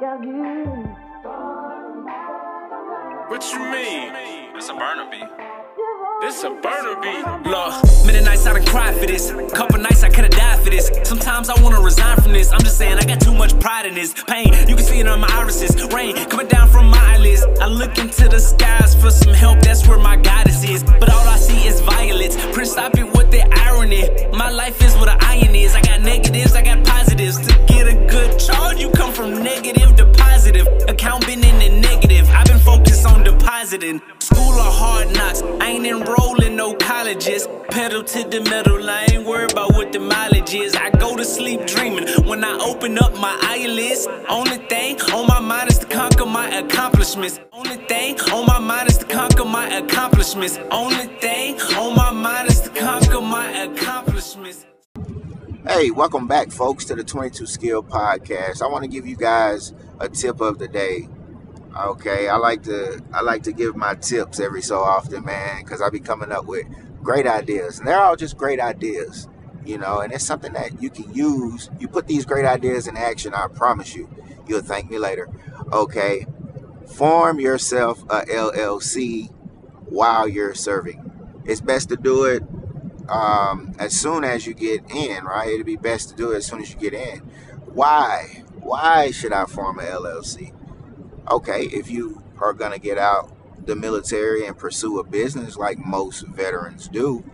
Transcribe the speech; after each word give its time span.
What 0.00 0.16
you 3.52 3.58
mean? 3.58 4.14
It's 4.56 4.70
a 4.70 4.72
burner 4.72 5.10
beat. 5.10 5.28
This 6.22 6.42
a 6.42 6.48
burner 6.48 6.98
beat. 7.02 7.22
Look, 7.46 7.74
many 8.06 8.24
nights 8.24 8.46
I 8.46 8.54
done 8.54 8.64
cried 8.64 8.96
for 8.96 9.04
this. 9.04 9.30
Couple 9.52 9.78
nights 9.78 10.02
I 10.02 10.08
could've 10.08 10.30
died 10.30 10.64
for 10.64 10.70
this. 10.70 10.90
Sometimes 11.02 11.50
I 11.50 11.62
wanna 11.62 11.82
resign 11.82 12.16
from 12.16 12.32
this. 12.32 12.50
I'm 12.50 12.60
just 12.60 12.78
saying 12.78 12.96
I 12.96 13.04
got 13.04 13.20
too 13.20 13.34
much 13.34 13.58
pride 13.60 13.84
in 13.84 13.92
this. 13.94 14.14
Pain, 14.26 14.54
you 14.66 14.74
can 14.74 14.86
see 14.86 15.00
it 15.00 15.06
on 15.06 15.20
my 15.20 15.28
irises. 15.32 15.76
Rain 15.92 16.16
coming 16.30 16.48
down 16.48 16.70
from 16.70 16.86
my 16.88 17.09
eyelids. 17.20 17.44
I 17.60 17.66
look 17.66 17.98
into 17.98 18.28
the 18.28 18.40
skies 18.40 18.94
for 18.94 19.10
some 19.10 19.34
help. 19.34 19.60
That's 19.60 19.86
where 19.86 19.98
my 19.98 20.16
guidance 20.16 20.64
is. 20.64 20.82
But 20.82 21.10
all 21.10 21.26
I 21.28 21.36
see 21.36 21.66
is 21.66 21.80
violets. 21.80 22.36
Prince, 22.52 22.72
stop 22.72 22.96
it 22.96 23.04
with 23.04 23.30
the 23.30 23.42
irony. 23.66 24.08
My 24.32 24.50
life 24.50 24.82
is 24.82 24.94
what 24.96 25.08
an 25.08 25.18
iron 25.20 25.54
is. 25.54 25.74
I 25.74 25.82
got 25.82 26.00
negatives, 26.00 26.54
I 26.54 26.62
got 26.62 26.84
positives. 26.84 27.38
To 27.38 27.64
get 27.66 27.86
a 27.88 27.94
good 28.06 28.38
charge, 28.38 28.80
you 28.80 28.90
come 28.90 29.12
from 29.12 29.42
negative 29.42 29.96
to 29.96 30.06
positive. 30.06 30.66
Account 30.88 31.26
been 31.26 31.44
in 31.44 31.58
the 31.58 31.80
negative. 31.80 32.28
I've 32.30 32.46
been 32.46 32.58
focused 32.58 33.06
on 33.06 33.22
depositing. 33.22 34.00
School 34.20 34.54
of 34.54 34.74
hard 34.74 35.08
ain't 35.84 36.00
enrolling 36.00 36.56
no 36.56 36.74
colleges. 36.74 37.48
Pedal 37.70 38.02
to 38.02 38.28
the 38.28 38.40
metal. 38.50 38.88
I 38.88 39.06
ain't 39.12 39.26
worried 39.26 39.52
about 39.52 39.72
what 39.72 39.92
the 39.92 39.98
mileage 39.98 40.54
is. 40.54 40.74
I 40.74 40.90
go 40.90 41.16
to 41.16 41.24
sleep 41.24 41.66
dreaming. 41.66 42.06
When 42.26 42.44
I 42.44 42.58
open 42.58 42.98
up 42.98 43.14
my 43.18 43.36
eyelids, 43.42 44.06
only 44.28 44.58
thing 44.68 45.00
on 45.12 45.26
my 45.26 45.40
mind 45.40 45.70
is 45.70 45.78
to 45.78 45.86
conquer 45.86 46.26
my 46.26 46.48
accomplishments. 46.58 47.40
Only 47.52 47.76
thing 47.76 48.20
on 48.32 48.46
my 48.46 48.58
mind 48.58 48.88
is 48.88 48.98
to 48.98 49.06
conquer 49.06 49.44
my 49.44 49.68
accomplishments. 49.78 50.58
Only 50.70 51.06
thing 51.20 51.60
on 51.60 51.96
my 51.96 52.10
mind 52.10 52.50
is 52.50 52.60
to 52.62 52.70
conquer 52.70 53.20
my 53.20 53.46
accomplishments. 53.62 54.66
Hey, 55.66 55.90
welcome 55.90 56.26
back, 56.26 56.50
folks, 56.50 56.84
to 56.86 56.94
the 56.94 57.04
22 57.04 57.46
Skill 57.46 57.82
Podcast. 57.82 58.62
I 58.62 58.66
want 58.66 58.82
to 58.82 58.88
give 58.88 59.06
you 59.06 59.16
guys 59.16 59.72
a 59.98 60.08
tip 60.08 60.40
of 60.40 60.58
the 60.58 60.68
day. 60.68 61.08
Okay, 61.76 62.28
I 62.28 62.36
like 62.36 62.64
to 62.64 63.00
I 63.12 63.22
like 63.22 63.44
to 63.44 63.52
give 63.52 63.76
my 63.76 63.94
tips 63.94 64.40
every 64.40 64.60
so 64.62 64.80
often, 64.80 65.24
man, 65.24 65.62
because 65.62 65.80
I 65.80 65.88
be 65.88 66.00
coming 66.00 66.32
up 66.32 66.46
with 66.46 66.66
great 67.02 67.26
ideas, 67.26 67.78
and 67.78 67.86
they're 67.86 68.00
all 68.00 68.16
just 68.16 68.36
great 68.36 68.58
ideas, 68.58 69.28
you 69.64 69.78
know. 69.78 70.00
And 70.00 70.12
it's 70.12 70.24
something 70.24 70.52
that 70.54 70.82
you 70.82 70.90
can 70.90 71.14
use. 71.14 71.70
You 71.78 71.86
put 71.86 72.08
these 72.08 72.24
great 72.24 72.44
ideas 72.44 72.88
in 72.88 72.96
action. 72.96 73.34
I 73.34 73.46
promise 73.46 73.94
you, 73.94 74.10
you'll 74.48 74.62
thank 74.62 74.90
me 74.90 74.98
later. 74.98 75.28
Okay, 75.72 76.26
form 76.88 77.38
yourself 77.38 78.02
a 78.04 78.22
LLC 78.22 79.30
while 79.86 80.26
you're 80.26 80.54
serving. 80.54 81.42
It's 81.44 81.60
best 81.60 81.88
to 81.90 81.96
do 81.96 82.24
it 82.24 82.42
um, 83.08 83.74
as 83.78 83.98
soon 83.98 84.24
as 84.24 84.44
you 84.44 84.54
get 84.54 84.90
in, 84.90 85.24
right? 85.24 85.48
It'd 85.48 85.66
be 85.66 85.76
best 85.76 86.08
to 86.10 86.16
do 86.16 86.32
it 86.32 86.38
as 86.38 86.46
soon 86.46 86.62
as 86.62 86.72
you 86.72 86.78
get 86.78 86.94
in. 86.94 87.20
Why? 87.72 88.42
Why 88.60 89.12
should 89.12 89.32
I 89.32 89.46
form 89.46 89.78
a 89.78 89.82
LLC? 89.82 90.52
Okay, 91.30 91.66
if 91.66 91.90
you 91.90 92.22
are 92.40 92.52
going 92.52 92.72
to 92.72 92.80
get 92.80 92.98
out 92.98 93.30
the 93.64 93.76
military 93.76 94.46
and 94.46 94.58
pursue 94.58 94.98
a 94.98 95.04
business 95.04 95.56
like 95.56 95.78
most 95.78 96.26
veterans 96.26 96.88
do, 96.88 97.24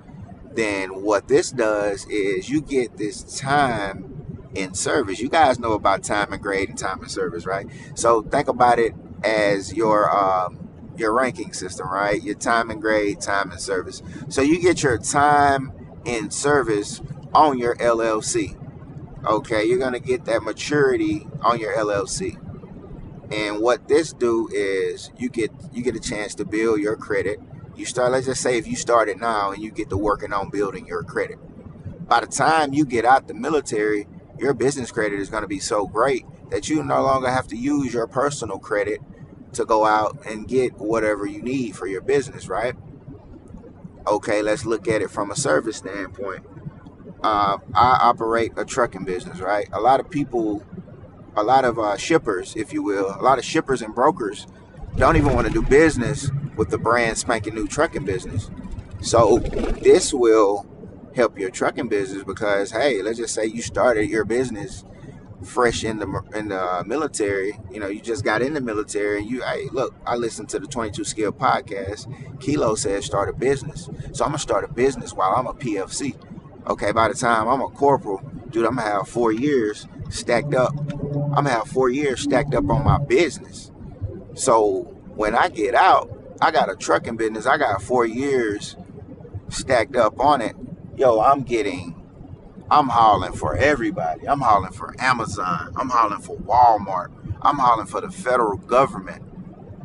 then 0.53 1.03
what 1.03 1.29
this 1.29 1.51
does 1.51 2.07
is 2.07 2.51
you 2.51 2.61
get 2.61 2.99
this 2.99 3.23
time 3.39 4.51
in 4.55 4.75
service. 4.75 5.21
You 5.21 5.31
guys 5.31 5.59
know 5.59 5.73
about 5.73 6.03
time 6.05 6.33
and 6.33 6.43
grade 6.43 6.69
and 6.69 6.79
time 6.79 7.01
and 7.01 7.11
service, 7.11 7.47
right? 7.47 7.67
So 7.95 8.23
think 8.23 8.49
about 8.49 8.79
it 8.79 8.95
as 9.25 9.73
your 9.75 10.11
um, 10.15 10.69
your 10.97 11.13
ranking 11.15 11.53
system, 11.55 11.89
right? 11.89 12.23
Your 12.23 12.35
time 12.35 12.71
and 12.71 12.83
grade, 12.83 13.21
time 13.21 13.51
and 13.51 13.61
service. 13.61 14.03
So 14.29 14.43
you 14.43 14.61
get 14.61 14.83
your 14.83 14.99
time 14.99 15.73
in 16.05 16.31
service 16.31 17.01
on 17.35 17.59
your 17.59 17.77
LLC. 17.77 18.59
Okay, 19.25 19.65
you're 19.65 19.79
gonna 19.79 20.01
get 20.01 20.25
that 20.27 20.43
maturity 20.43 21.27
on 21.43 21.59
your 21.61 21.75
LLC. 21.75 22.39
And 23.31 23.61
what 23.61 23.89
this 23.89 24.13
do 24.13 24.49
is 24.53 25.11
you 25.19 25.29
get 25.29 25.51
you 25.73 25.83
get 25.83 25.97
a 25.97 26.01
chance 26.01 26.35
to 26.37 26.45
build 26.45 26.81
your 26.81 26.97
credit. 26.97 27.41
You 27.77 27.85
start 27.85 28.13
let's 28.13 28.27
just 28.27 28.43
say 28.43 28.59
if 28.59 28.67
you 28.67 28.77
started 28.77 29.19
now 29.21 29.53
and 29.53 29.63
you 29.63 29.71
get 29.71 29.91
to 29.91 29.97
working 29.97 30.33
on 30.33 30.51
building 30.51 30.87
your 30.87 31.03
credit. 31.03 31.39
By 32.09 32.21
the 32.21 32.27
time 32.27 32.73
you 32.73 32.85
get 32.85 33.05
out 33.05 33.27
the 33.27 33.35
military, 33.35 34.07
your 34.39 34.55
business 34.55 34.93
credit 34.93 35.19
is 35.19 35.29
going 35.29 35.43
to 35.43 35.49
be 35.49 35.59
so 35.59 35.87
great 35.87 36.25
that 36.51 36.69
you 36.69 36.83
no 36.85 37.03
longer 37.03 37.29
have 37.29 37.49
to 37.49 37.57
use 37.57 37.93
your 37.93 38.07
personal 38.07 38.59
credit 38.59 39.01
to 39.55 39.65
go 39.65 39.85
out 39.85 40.19
and 40.27 40.47
get 40.47 40.75
whatever 40.79 41.27
you 41.27 41.43
need 41.43 41.75
for 41.75 41.87
your 41.87 42.01
business, 42.03 42.49
right? 42.49 42.75
Okay, 44.07 44.43
let's 44.43 44.65
look 44.65 44.87
at 44.87 45.03
it 45.03 45.11
from 45.11 45.31
a 45.31 45.37
service 45.37 45.79
standpoint. 45.79 46.45
Uh, 47.23 47.59
I 47.75 47.99
operate 48.03 48.53
a 48.57 48.65
trucking 48.65 49.05
business, 49.05 49.41
right? 49.41 49.69
A 49.73 49.81
lot 49.81 49.99
of 49.99 50.11
people, 50.11 50.63
a 51.37 51.43
lot 51.43 51.65
of 51.65 51.79
uh, 51.79 51.97
shippers, 51.97 52.55
if 52.57 52.73
you 52.73 52.83
will, 52.83 53.15
a 53.19 53.23
lot 53.23 53.39
of 53.39 53.45
shippers 53.45 53.83
and 53.83 53.95
brokers 53.95 54.47
don't 54.97 55.17
even 55.17 55.35
want 55.35 55.47
to 55.47 55.53
do 55.53 55.63
business 55.63 56.31
with 56.57 56.71
the 56.71 56.79
brand 56.79 57.19
spanking 57.19 57.55
new 57.55 57.67
trucking 57.67 58.05
business. 58.05 58.51
So 59.01 59.39
this 59.39 60.15
will 60.15 60.67
help 61.15 61.39
your 61.39 61.51
trucking 61.51 61.89
business 61.89 62.25
because 62.25 62.71
hey, 62.71 63.03
let's 63.03 63.19
just 63.19 63.35
say 63.35 63.47
you 63.47 63.63
started 63.63 64.09
your 64.09 64.25
business 64.25 64.85
fresh 65.45 65.85
in 65.85 65.99
the 65.99 66.23
in 66.35 66.49
the 66.49 66.85
military, 66.87 67.59
you 67.71 67.81
know, 67.81 67.89
you 67.89 68.01
just 68.01 68.25
got 68.25 68.43
in 68.43 68.55
the 68.55 68.61
military, 68.61 69.21
and 69.21 69.31
you, 69.31 69.43
hey, 69.43 69.69
look, 69.73 69.95
I 70.07 70.17
listened 70.17 70.49
to 70.51 70.59
the 70.59 70.67
22 70.67 71.05
Skill 71.05 71.33
podcast. 71.33 72.07
Kelo 72.39 72.77
says 72.77 73.05
start 73.05 73.29
a 73.29 73.33
business, 73.33 73.89
so 74.13 74.25
I'm 74.25 74.31
gonna 74.31 74.39
start 74.39 74.65
a 74.65 74.69
business 74.69 75.13
while 75.13 75.35
I'm 75.35 75.47
a 75.47 75.55
PFC. 75.55 76.17
Okay, 76.69 76.93
by 76.93 77.09
the 77.09 77.15
time 77.15 77.49
I'm 77.49 77.61
a 77.61 77.69
corporal, 77.69 78.19
dude, 78.51 78.67
I'm 78.67 78.77
gonna 78.77 78.91
have 78.91 79.09
four 79.09 79.33
years 79.33 79.87
stacked 80.09 80.55
up. 80.55 80.75
I'm 80.77 81.45
gonna 81.45 81.51
have 81.51 81.69
four 81.69 81.89
years 81.91 82.21
stacked 82.21 82.55
up 82.55 82.69
on 82.71 82.85
my 82.85 82.99
business. 82.99 83.71
So 84.35 84.83
when 85.15 85.35
I 85.35 85.49
get 85.49 85.75
out, 85.75 86.11
I 86.41 86.51
got 86.51 86.71
a 86.71 86.77
trucking 86.77 87.17
business. 87.17 87.47
I 87.47 87.57
got 87.59 87.83
four 87.83 88.07
years 88.07 88.77
stacked 89.49 89.97
up 89.97 90.19
on 90.21 90.41
it. 90.41 90.57
Yo, 90.97 91.21
I'm 91.21 91.43
getting 91.43 91.95
I'm 92.71 92.89
hauling 92.89 93.33
for 93.33 93.57
everybody. 93.57 94.29
I'm 94.29 94.41
hauling 94.41 94.73
for 94.73 94.95
Amazon. 95.01 95.73
I'm 95.77 95.89
hauling 95.89 96.21
for 96.21 96.37
Walmart. 96.39 97.13
I'm 97.43 97.59
hauling 97.59 97.87
for 97.87 98.01
the 98.01 98.11
federal 98.11 98.57
government. 98.57 99.23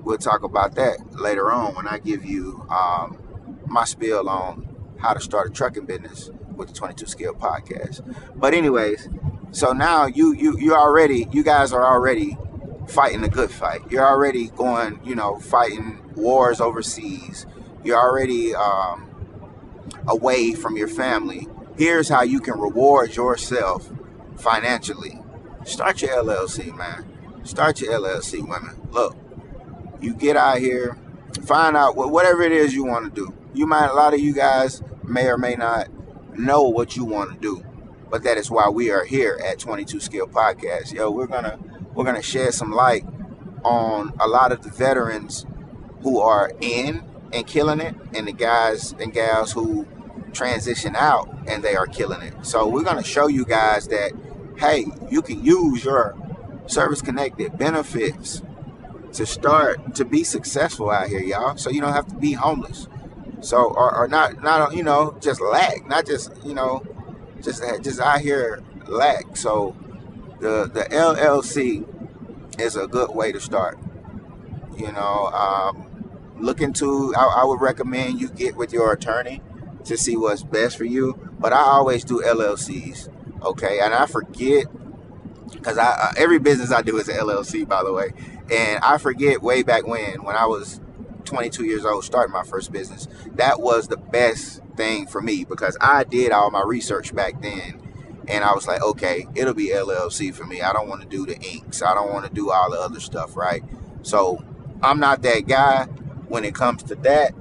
We'll 0.03 0.17
talk 0.17 0.43
about 0.43 0.75
that 0.75 0.97
later 1.19 1.51
on 1.51 1.75
when 1.75 1.87
I 1.87 1.99
give 1.99 2.25
you 2.25 2.65
um, 2.69 3.19
my 3.67 3.85
spiel 3.85 4.27
on 4.27 4.67
how 4.97 5.13
to 5.13 5.19
start 5.19 5.47
a 5.47 5.51
trucking 5.51 5.85
business 5.85 6.31
with 6.55 6.69
the 6.69 6.73
22 6.73 7.05
Skill 7.05 7.33
podcast. 7.33 8.01
But 8.35 8.53
anyways, 8.53 9.09
so 9.51 9.73
now 9.73 10.05
you 10.05 10.33
you 10.33 10.57
you 10.59 10.73
already 10.75 11.27
you 11.31 11.43
guys 11.43 11.73
are 11.73 11.85
already 11.85 12.37
fighting 12.87 13.23
a 13.23 13.29
good 13.29 13.51
fight. 13.51 13.81
You're 13.89 14.05
already 14.05 14.47
going, 14.49 14.99
you 15.03 15.15
know, 15.15 15.39
fighting 15.39 16.01
wars 16.15 16.61
overseas. 16.61 17.45
You're 17.83 17.99
already 17.99 18.53
um, 18.53 19.09
away 20.07 20.53
from 20.53 20.77
your 20.77 20.87
family 20.87 21.47
here's 21.81 22.09
how 22.09 22.21
you 22.21 22.39
can 22.39 22.59
reward 22.59 23.15
yourself 23.15 23.91
financially. 24.37 25.19
Start 25.65 26.01
your 26.01 26.11
LLC, 26.11 26.75
man. 26.75 27.05
Start 27.43 27.81
your 27.81 27.93
LLC, 27.93 28.47
women. 28.47 28.79
Look, 28.91 29.15
you 29.99 30.13
get 30.13 30.37
out 30.37 30.59
here, 30.59 30.97
find 31.43 31.75
out 31.75 31.95
what 31.95 32.11
whatever 32.11 32.43
it 32.43 32.51
is 32.51 32.73
you 32.73 32.85
want 32.85 33.13
to 33.13 33.25
do. 33.25 33.33
You 33.53 33.65
might 33.65 33.87
a 33.87 33.93
lot 33.93 34.13
of 34.13 34.19
you 34.19 34.33
guys 34.33 34.81
may 35.03 35.27
or 35.27 35.37
may 35.37 35.55
not 35.55 35.89
know 36.37 36.63
what 36.63 36.95
you 36.95 37.05
want 37.05 37.33
to 37.33 37.37
do, 37.39 37.63
but 38.09 38.23
that 38.23 38.37
is 38.37 38.49
why 38.49 38.69
we 38.69 38.91
are 38.91 39.05
here 39.05 39.39
at 39.45 39.59
22 39.59 39.99
Skill 39.99 40.27
Podcast. 40.27 40.93
Yo, 40.93 41.11
we're 41.11 41.27
gonna 41.27 41.59
we're 41.93 42.05
gonna 42.05 42.21
shed 42.21 42.53
some 42.53 42.71
light 42.71 43.05
on 43.63 44.13
a 44.19 44.27
lot 44.27 44.51
of 44.51 44.63
the 44.63 44.69
veterans 44.69 45.45
who 46.01 46.19
are 46.19 46.51
in 46.61 47.03
and 47.31 47.47
killing 47.47 47.79
it, 47.79 47.95
and 48.13 48.27
the 48.27 48.33
guys 48.33 48.93
and 48.93 49.13
gals 49.13 49.51
who 49.51 49.87
transition 50.33 50.95
out 50.95 51.29
and 51.47 51.63
they 51.63 51.75
are 51.75 51.85
killing 51.85 52.21
it. 52.21 52.33
So 52.45 52.67
we're 52.67 52.83
to 52.83 53.03
show 53.03 53.27
you 53.27 53.45
guys 53.45 53.87
that, 53.89 54.11
hey, 54.57 54.85
you 55.09 55.21
can 55.21 55.43
use 55.43 55.83
your 55.83 56.15
service 56.67 57.01
connected 57.01 57.57
benefits 57.57 58.41
to 59.13 59.25
start 59.25 59.95
to 59.95 60.05
be 60.05 60.23
successful 60.23 60.89
out 60.89 61.07
here, 61.07 61.19
y'all. 61.19 61.57
So 61.57 61.69
you 61.69 61.81
don't 61.81 61.93
have 61.93 62.07
to 62.07 62.15
be 62.15 62.33
homeless. 62.33 62.87
So 63.41 63.57
or, 63.57 63.95
or 63.95 64.07
not 64.07 64.41
not 64.41 64.75
you 64.75 64.83
know 64.83 65.17
just 65.19 65.41
lack, 65.41 65.87
not 65.87 66.05
just 66.05 66.31
you 66.45 66.53
know 66.53 66.83
just 67.41 67.63
just 67.81 67.99
out 67.99 68.21
here 68.21 68.61
lack. 68.87 69.35
So 69.35 69.75
the 70.39 70.69
the 70.71 70.83
LLC 70.91 71.87
is 72.59 72.75
a 72.75 72.87
good 72.87 73.13
way 73.15 73.31
to 73.31 73.39
start. 73.39 73.79
You 74.77 74.91
know, 74.91 75.27
um, 75.27 76.05
look 76.37 76.61
into. 76.61 77.13
I, 77.15 77.41
I 77.41 77.45
would 77.45 77.61
recommend 77.61 78.21
you 78.21 78.29
get 78.29 78.55
with 78.55 78.73
your 78.73 78.91
attorney 78.93 79.41
to 79.85 79.97
see 79.97 80.17
what's 80.17 80.43
best 80.43 80.77
for 80.77 80.85
you. 80.85 81.29
But 81.39 81.53
I 81.53 81.61
always 81.61 82.03
do 82.03 82.21
LLCs, 82.21 83.09
okay? 83.43 83.79
And 83.81 83.93
I 83.93 84.05
forget 84.05 84.65
because 85.51 85.77
I, 85.77 86.13
every 86.17 86.39
business 86.39 86.71
I 86.71 86.81
do 86.81 86.97
is 86.97 87.09
an 87.09 87.17
LLC, 87.17 87.67
by 87.67 87.83
the 87.83 87.91
way. 87.91 88.11
And 88.51 88.83
I 88.83 88.97
forget 88.97 89.41
way 89.41 89.63
back 89.63 89.85
when, 89.85 90.23
when 90.23 90.35
I 90.35 90.45
was 90.45 90.79
22 91.31 91.65
years 91.65 91.85
old, 91.85 92.03
starting 92.03 92.33
my 92.33 92.43
first 92.43 92.71
business, 92.71 93.07
that 93.35 93.61
was 93.61 93.87
the 93.87 93.97
best 93.97 94.61
thing 94.75 95.07
for 95.07 95.21
me 95.21 95.45
because 95.45 95.77
I 95.79 96.03
did 96.03 96.31
all 96.31 96.51
my 96.51 96.63
research 96.63 97.15
back 97.15 97.41
then. 97.41 97.81
And 98.27 98.43
I 98.43 98.53
was 98.53 98.67
like, 98.67 98.81
okay, 98.83 99.25
it'll 99.33 99.53
be 99.53 99.69
LLC 99.69 100.33
for 100.33 100.45
me. 100.45 100.61
I 100.61 100.73
don't 100.73 100.87
want 100.87 101.01
to 101.01 101.07
do 101.07 101.25
the 101.25 101.39
inks. 101.39 101.81
I 101.81 101.93
don't 101.93 102.13
want 102.13 102.25
to 102.25 102.31
do 102.31 102.51
all 102.51 102.69
the 102.69 102.79
other 102.79 102.99
stuff, 102.99 103.35
right? 103.35 103.63
So 104.03 104.43
I'm 104.83 104.99
not 104.99 105.21
that 105.23 105.47
guy 105.47 105.85
when 106.27 106.43
it 106.43 106.53
comes 106.53 106.83
to 106.83 106.95
that. 106.95 107.33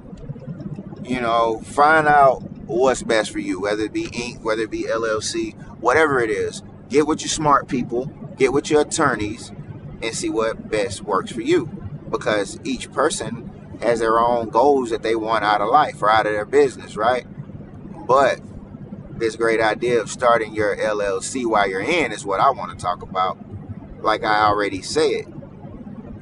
You 1.04 1.20
know, 1.20 1.60
find 1.60 2.06
out 2.06 2.42
what's 2.66 3.02
best 3.02 3.30
for 3.30 3.40
you, 3.40 3.60
whether 3.60 3.82
it 3.82 3.92
be 3.92 4.08
ink, 4.12 4.44
whether 4.44 4.62
it 4.62 4.70
be 4.70 4.84
LLC, 4.84 5.54
whatever 5.80 6.20
it 6.20 6.30
is. 6.30 6.62
Get 6.88 7.06
with 7.06 7.20
your 7.20 7.28
smart 7.28 7.68
people, 7.68 8.06
get 8.36 8.52
with 8.52 8.70
your 8.70 8.82
attorneys, 8.82 9.50
and 10.02 10.14
see 10.14 10.30
what 10.30 10.70
best 10.70 11.02
works 11.02 11.32
for 11.32 11.42
you. 11.42 11.66
Because 12.10 12.58
each 12.64 12.90
person 12.92 13.49
has 13.80 14.00
their 14.00 14.18
own 14.18 14.48
goals 14.48 14.90
that 14.90 15.02
they 15.02 15.14
want 15.14 15.44
out 15.44 15.60
of 15.60 15.68
life 15.68 16.02
or 16.02 16.10
out 16.10 16.26
of 16.26 16.32
their 16.32 16.44
business, 16.44 16.96
right? 16.96 17.26
But 18.06 18.40
this 19.18 19.36
great 19.36 19.60
idea 19.60 20.00
of 20.00 20.10
starting 20.10 20.54
your 20.54 20.76
LLC 20.76 21.46
while 21.46 21.68
you're 21.68 21.80
in 21.80 22.12
is 22.12 22.24
what 22.24 22.40
I 22.40 22.50
want 22.50 22.76
to 22.76 22.82
talk 22.82 23.02
about. 23.02 23.38
Like 24.02 24.24
I 24.24 24.46
already 24.46 24.82
said, 24.82 25.32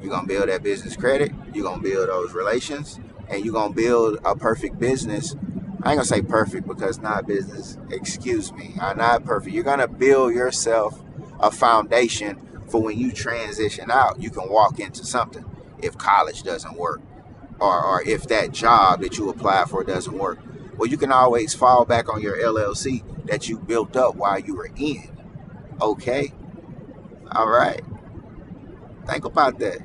you're 0.01 0.09
going 0.09 0.21
to 0.21 0.27
build 0.27 0.49
that 0.49 0.63
business 0.63 0.95
credit, 0.95 1.31
you're 1.53 1.63
going 1.63 1.81
to 1.81 1.89
build 1.89 2.09
those 2.09 2.33
relations, 2.33 2.99
and 3.27 3.43
you're 3.43 3.53
going 3.53 3.73
to 3.73 3.75
build 3.75 4.19
a 4.25 4.35
perfect 4.35 4.79
business. 4.79 5.35
I 5.81 5.91
ain't 5.91 5.97
going 5.97 5.99
to 5.99 6.05
say 6.05 6.21
perfect 6.21 6.67
because 6.67 6.99
not 6.99 7.25
business, 7.25 7.77
excuse 7.89 8.51
me. 8.51 8.75
I'm 8.81 8.97
not 8.97 9.23
perfect. 9.23 9.53
You're 9.53 9.63
going 9.63 9.79
to 9.79 9.87
build 9.87 10.33
yourself 10.33 11.01
a 11.39 11.51
foundation 11.51 12.39
for 12.67 12.81
when 12.81 12.97
you 12.97 13.11
transition 13.11 13.89
out, 13.89 14.21
you 14.21 14.29
can 14.29 14.49
walk 14.49 14.79
into 14.79 15.05
something 15.05 15.45
if 15.81 15.97
college 15.97 16.43
doesn't 16.43 16.75
work 16.75 17.01
or, 17.59 17.83
or 17.83 18.01
if 18.03 18.27
that 18.27 18.51
job 18.51 19.01
that 19.01 19.17
you 19.17 19.29
apply 19.29 19.65
for 19.65 19.83
doesn't 19.83 20.17
work 20.17 20.39
well, 20.79 20.89
you 20.89 20.95
can 20.95 21.11
always 21.11 21.53
fall 21.53 21.83
back 21.83 22.07
on 22.07 22.21
your 22.21 22.37
LLC 22.37 23.03
that 23.25 23.49
you 23.49 23.59
built 23.59 23.97
up 23.97 24.15
while 24.15 24.39
you 24.39 24.55
were 24.55 24.71
in. 24.77 25.11
Okay? 25.81 26.31
All 27.33 27.49
right. 27.49 27.81
Think 29.05 29.25
about 29.25 29.59
that. 29.59 29.79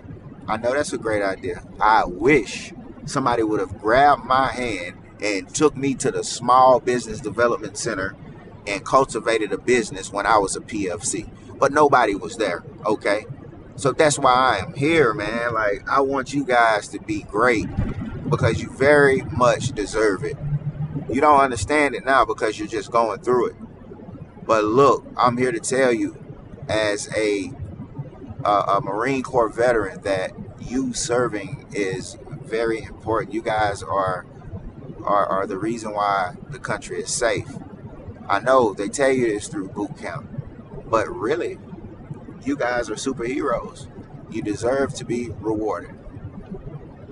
I 0.47 0.57
know 0.57 0.73
that's 0.73 0.93
a 0.93 0.99
great 0.99 1.21
idea. 1.21 1.65
I 1.81 2.05
wish 2.05 2.73
somebody 3.07 3.43
would 3.43 3.59
have 3.59 3.77
grabbed 3.81 4.25
my 4.25 4.53
hand 4.53 4.97
and 5.21 5.53
took 5.53 5.77
me 5.77 5.95
to 5.95 6.13
the 6.13 6.23
Small 6.23 6.79
Business 6.79 7.19
Development 7.19 7.77
Center 7.77 8.15
and 8.65 8.85
cultivated 8.85 9.53
a 9.53 9.59
business 9.59 10.13
when 10.13 10.27
I 10.27 10.39
was 10.39 10.55
a 10.55 10.61
PFC. 10.61 11.29
But 11.59 11.73
nobody 11.73 12.15
was 12.15 12.37
there, 12.37 12.63
okay? 12.87 13.27
So 13.77 13.93
that's 13.93 14.19
why 14.19 14.33
I 14.33 14.65
am 14.65 14.75
here, 14.75 15.13
man. 15.13 15.53
Like, 15.55 15.89
I 15.89 16.01
want 16.01 16.33
you 16.33 16.45
guys 16.45 16.89
to 16.89 17.01
be 17.01 17.23
great 17.23 17.67
because 18.29 18.63
you 18.63 18.71
very 18.71 19.23
much 19.23 19.73
deserve 19.73 20.25
it. 20.25 20.37
You 21.11 21.21
don't 21.21 21.41
understand 21.41 21.95
it 21.95 22.05
now 22.05 22.25
because 22.25 22.59
you're 22.59 22.69
just 22.69 22.91
going 22.91 23.21
through 23.21 23.49
it. 23.49 23.57
But 24.47 24.65
look, 24.65 25.07
I'm 25.17 25.37
here 25.37 25.53
to 25.53 25.61
tell 25.61 25.93
you, 25.93 26.17
as 26.69 27.09
a 27.17 27.53
a 28.45 28.81
Marine 28.83 29.23
Corps 29.23 29.49
veteran, 29.49 30.03
that 30.03 30.33
you 30.61 30.93
serving 30.93 31.67
is 31.73 32.19
very 32.43 32.83
important. 32.83 33.33
You 33.33 33.43
guys 33.43 33.83
are, 33.83 34.27
are 35.03 35.27
are 35.27 35.47
the 35.47 35.59
reason 35.59 35.95
why 35.95 36.35
the 36.51 36.59
country 36.59 37.01
is 37.01 37.11
safe. 37.11 37.49
I 38.29 38.41
know 38.41 38.75
they 38.75 38.89
tell 38.89 39.11
you 39.11 39.27
this 39.27 39.49
through 39.49 39.69
boot 39.69 39.97
camp, 39.99 40.29
but 40.91 41.09
really, 41.09 41.59
you 42.47 42.57
guys 42.57 42.91
are 42.91 42.95
superheroes. 42.95 43.89
You 44.31 44.43
deserve 44.43 44.95
to 44.95 45.05
be 45.05 45.31
rewarded. 45.41 45.95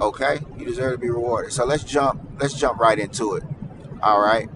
Okay, 0.01 0.41
you 0.59 0.65
deserve 0.65 0.93
to 0.93 0.99
be 0.99 1.11
rewarded. 1.11 1.53
So 1.53 1.65
let's 1.65 1.85
jump. 1.85 2.21
Let's 2.41 2.55
jump 2.55 2.81
right 2.81 2.99
into 2.99 3.35
it. 3.35 3.45
All 4.03 4.21
right. 4.21 4.49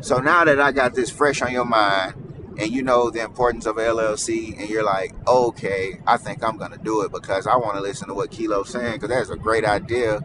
So 0.00 0.18
now 0.18 0.44
that 0.44 0.60
I 0.60 0.72
got 0.72 0.94
this 0.94 1.10
fresh 1.10 1.42
on 1.42 1.52
your 1.52 1.64
mind 1.64 2.14
and 2.58 2.70
you 2.70 2.82
know 2.82 3.10
the 3.10 3.22
importance 3.22 3.66
of 3.66 3.76
LLC 3.76 4.58
and 4.58 4.68
you're 4.68 4.84
like, 4.84 5.14
okay, 5.26 6.00
I 6.06 6.16
think 6.16 6.42
I'm 6.44 6.58
going 6.58 6.72
to 6.72 6.78
do 6.78 7.02
it 7.02 7.12
because 7.12 7.46
I 7.46 7.56
want 7.56 7.76
to 7.76 7.80
listen 7.80 8.08
to 8.08 8.14
what 8.14 8.30
Kelo's 8.30 8.70
saying 8.70 8.94
because 8.94 9.08
that's 9.08 9.30
a 9.30 9.36
great 9.36 9.64
idea 9.64 10.20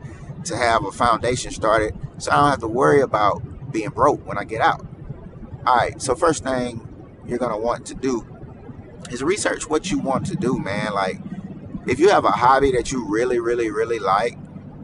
to 0.46 0.56
have 0.58 0.84
a 0.86 0.92
foundation 0.92 1.52
started 1.52 1.98
so 2.18 2.32
I 2.32 2.36
don't 2.36 2.50
have 2.50 2.60
to 2.60 2.68
worry 2.68 3.02
about 3.02 3.72
being 3.72 3.90
broke 3.90 4.26
when 4.26 4.38
I 4.38 4.44
get 4.44 4.62
out. 4.62 4.86
All 5.66 5.78
right. 5.78 6.02
So 6.02 6.16
first 6.16 6.44
thing 6.44 6.88
you're 7.26 7.40
going 7.40 7.52
to 7.52 7.58
want 7.58 7.86
to 7.88 7.96
do 7.96 8.22
is 9.12 9.24
research 9.24 9.70
what 9.70 9.92
you 9.92 10.00
want 10.00 10.26
to 10.28 10.36
do, 10.36 10.58
man. 10.60 10.94
Like 10.94 11.20
if 11.88 12.00
you 12.00 12.10
have 12.10 12.26
a 12.26 12.32
hobby 12.32 12.72
that 12.72 12.92
you 12.92 13.08
really, 13.08 13.40
really, 13.40 13.70
really 13.70 14.00
like, 14.00 14.38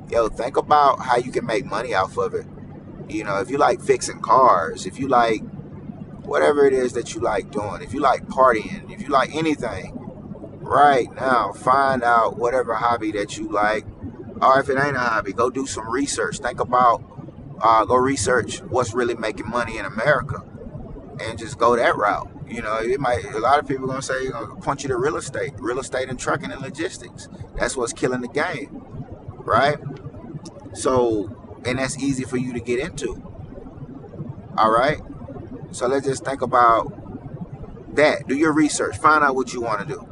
yo, 0.10 0.28
think 0.30 0.58
about 0.58 1.00
how 1.00 1.18
you 1.18 1.32
can 1.32 1.46
make 1.46 1.66
money 1.66 1.94
off 1.94 2.18
of 2.18 2.34
it. 2.34 2.46
You 3.10 3.24
know, 3.24 3.40
if 3.40 3.50
you 3.50 3.58
like 3.58 3.82
fixing 3.82 4.22
cars, 4.22 4.86
if 4.86 5.00
you 5.00 5.08
like 5.08 5.42
whatever 6.24 6.66
it 6.66 6.74
is 6.74 6.94
that 6.94 7.14
you 7.14 7.22
like 7.22 7.52
doing, 7.52 7.82
if 7.82 7.94
you 7.94 8.00
like 8.00 8.26
partying, 8.28 8.92
if 8.92 9.02
you 9.02 9.10
like 9.10 9.36
anything, 9.36 9.98
right 10.62 11.14
now, 11.16 11.52
find 11.52 12.04
out 12.04 12.38
whatever 12.38 12.74
hobby 12.76 13.12
that 13.12 13.38
you 13.38 13.50
like. 13.52 13.86
Or 14.42 14.60
if 14.60 14.70
it 14.70 14.78
ain't 14.78 14.96
a 14.96 15.00
hobby, 15.00 15.34
go 15.34 15.50
do 15.50 15.68
some 15.68 15.90
research. 15.90 16.40
Think 16.40 16.60
about, 16.60 17.04
uh, 17.62 17.86
go 17.86 17.96
research 17.96 18.62
what's 18.62 18.94
really 18.94 19.16
making 19.16 19.50
money 19.50 19.78
in 19.78 19.86
America 19.86 20.44
and 21.20 21.38
just 21.38 21.58
go 21.58 21.76
that 21.76 21.96
route. 21.98 22.30
You 22.51 22.62
know, 22.62 22.77
it 22.77 23.00
might, 23.00 23.24
a 23.25 23.39
lot 23.39 23.59
of 23.59 23.68
people 23.68 23.88
gonna 23.88 24.01
say, 24.01 24.15
uh, 24.15 24.19
you 24.19 24.30
know, 24.31 24.56
punch 24.62 24.83
you 24.83 24.89
to 24.89 24.98
real 24.98 25.18
estate, 25.18 25.53
real 25.57 25.80
estate 25.80 26.09
and 26.09 26.19
trucking 26.19 26.51
and 26.51 26.62
logistics. 26.62 27.30
That's 27.57 27.77
what's 27.77 27.94
killing 27.94 28.21
the 28.21 28.27
game, 28.27 28.83
right? 29.45 29.77
So 30.74 31.36
and 31.65 31.80
that's 31.80 31.98
easy 31.98 32.24
for 32.24 32.38
you 32.38 32.53
to 32.53 32.59
get 32.59 32.80
into. 32.80 33.21
All 34.57 34.71
right? 34.71 35.00
So 35.71 35.88
let's 35.88 36.06
just 36.06 36.25
think 36.25 36.42
about 36.42 37.95
that. 37.95 38.27
Do 38.27 38.36
your 38.36 38.51
research. 38.51 38.98
Find 38.98 39.24
out 39.24 39.36
what 39.36 39.53
you 39.53 39.62
want 39.62 39.88
to 39.88 39.94
do. 39.94 40.07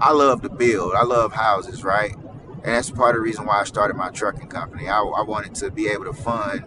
I 0.00 0.12
love 0.12 0.42
to 0.42 0.48
build. 0.48 0.94
I 0.94 1.02
love 1.04 1.32
houses, 1.32 1.82
right? 1.84 2.14
And 2.14 2.64
that's 2.64 2.90
part 2.90 3.14
of 3.14 3.20
the 3.20 3.20
reason 3.22 3.46
why 3.46 3.60
I 3.60 3.64
started 3.64 3.96
my 3.96 4.10
trucking 4.10 4.48
company. 4.48 4.88
I, 4.88 5.00
I 5.00 5.22
wanted 5.22 5.54
to 5.56 5.70
be 5.70 5.88
able 5.88 6.04
to 6.04 6.12
fund 6.12 6.64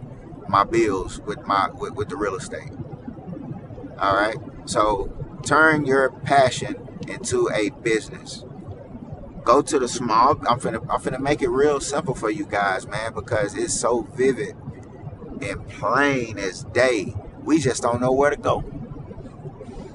my 0.48 0.64
bills 0.64 1.20
with 1.20 1.46
my 1.46 1.70
with, 1.70 1.94
with 1.94 2.08
the 2.08 2.16
real 2.16 2.34
estate. 2.34 2.70
All 3.98 4.14
right? 4.14 4.36
So 4.64 5.12
turn 5.42 5.86
your 5.86 6.10
passion 6.10 6.98
into 7.08 7.50
a 7.52 7.70
business 7.70 8.44
go 9.44 9.60
to 9.62 9.78
the 9.78 9.88
small 9.88 10.30
I'm 10.48 10.60
finna 10.60 10.80
I'm 10.88 11.00
finna 11.00 11.20
make 11.20 11.42
it 11.42 11.48
real 11.48 11.80
simple 11.80 12.14
for 12.14 12.30
you 12.30 12.46
guys, 12.46 12.86
man, 12.86 13.12
because 13.12 13.56
it's 13.56 13.74
so 13.74 14.02
vivid 14.02 14.56
and 15.40 15.68
plain 15.68 16.38
as 16.38 16.64
day. 16.64 17.14
We 17.42 17.58
just 17.58 17.82
don't 17.82 18.00
know 18.00 18.12
where 18.12 18.30
to 18.30 18.36
go. 18.36 18.64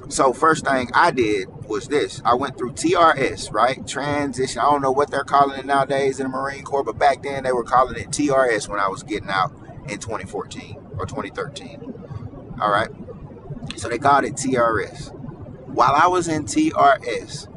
So 0.09 0.33
first 0.33 0.65
thing 0.65 0.89
I 0.93 1.11
did 1.11 1.49
was 1.67 1.87
this. 1.87 2.21
I 2.23 2.33
went 2.33 2.57
through 2.57 2.73
TRS, 2.73 3.51
right? 3.51 3.85
Transition. 3.85 4.59
I 4.59 4.63
don't 4.63 4.81
know 4.81 4.91
what 4.91 5.11
they're 5.11 5.23
calling 5.23 5.59
it 5.59 5.65
nowadays 5.65 6.19
in 6.19 6.31
the 6.31 6.37
Marine 6.37 6.63
Corps, 6.63 6.83
but 6.83 6.97
back 6.97 7.23
then 7.23 7.43
they 7.43 7.51
were 7.51 7.63
calling 7.63 7.97
it 7.97 8.09
TRS 8.09 8.69
when 8.69 8.79
I 8.79 8.87
was 8.87 9.03
getting 9.03 9.29
out 9.29 9.51
in 9.87 9.99
2014 9.99 10.77
or 10.97 11.05
2013. 11.05 11.93
All 12.61 12.71
right. 12.71 12.89
So 13.77 13.87
they 13.89 13.99
called 13.99 14.25
it 14.25 14.33
TRS. 14.33 15.13
While 15.67 15.93
I 15.93 16.07
was 16.07 16.27
in 16.27 16.45
TRS, 16.45 17.47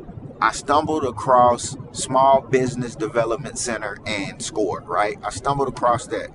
I 0.43 0.53
stumbled 0.53 1.05
across 1.05 1.77
Small 1.93 2.43
Business 2.43 2.95
Development 2.95 3.59
Center 3.59 3.99
and 4.07 4.41
SCORE, 4.43 4.83
right? 4.87 5.19
I 5.25 5.31
stumbled 5.31 5.69
across 5.69 6.07
that. 6.09 6.29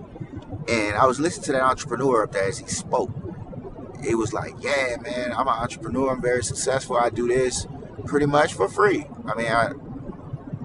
And 0.68 0.96
I 0.96 1.06
was 1.06 1.20
listening 1.20 1.46
to 1.46 1.51
that 1.54 1.63
entrepreneur 1.63 2.24
up 2.24 2.32
there 2.32 2.48
as 2.48 2.58
he 2.58 2.68
spoke. 2.68 3.12
It 4.04 4.15
was 4.15 4.34
like, 4.34 4.56
yeah, 4.60 4.98
man, 5.01 5.32
I'm 5.32 5.48
an 5.48 5.54
entrepreneur. 5.54 6.12
I'm 6.12 6.22
very 6.22 6.44
successful. 6.44 6.98
I 6.98 7.10
do 7.10 7.27
this 7.27 7.68
pretty 8.06 8.25
much 8.25 8.54
for 8.54 8.68
free. 8.68 9.06
I 9.27 9.36
mean, 9.36 9.48
I, 9.48 9.72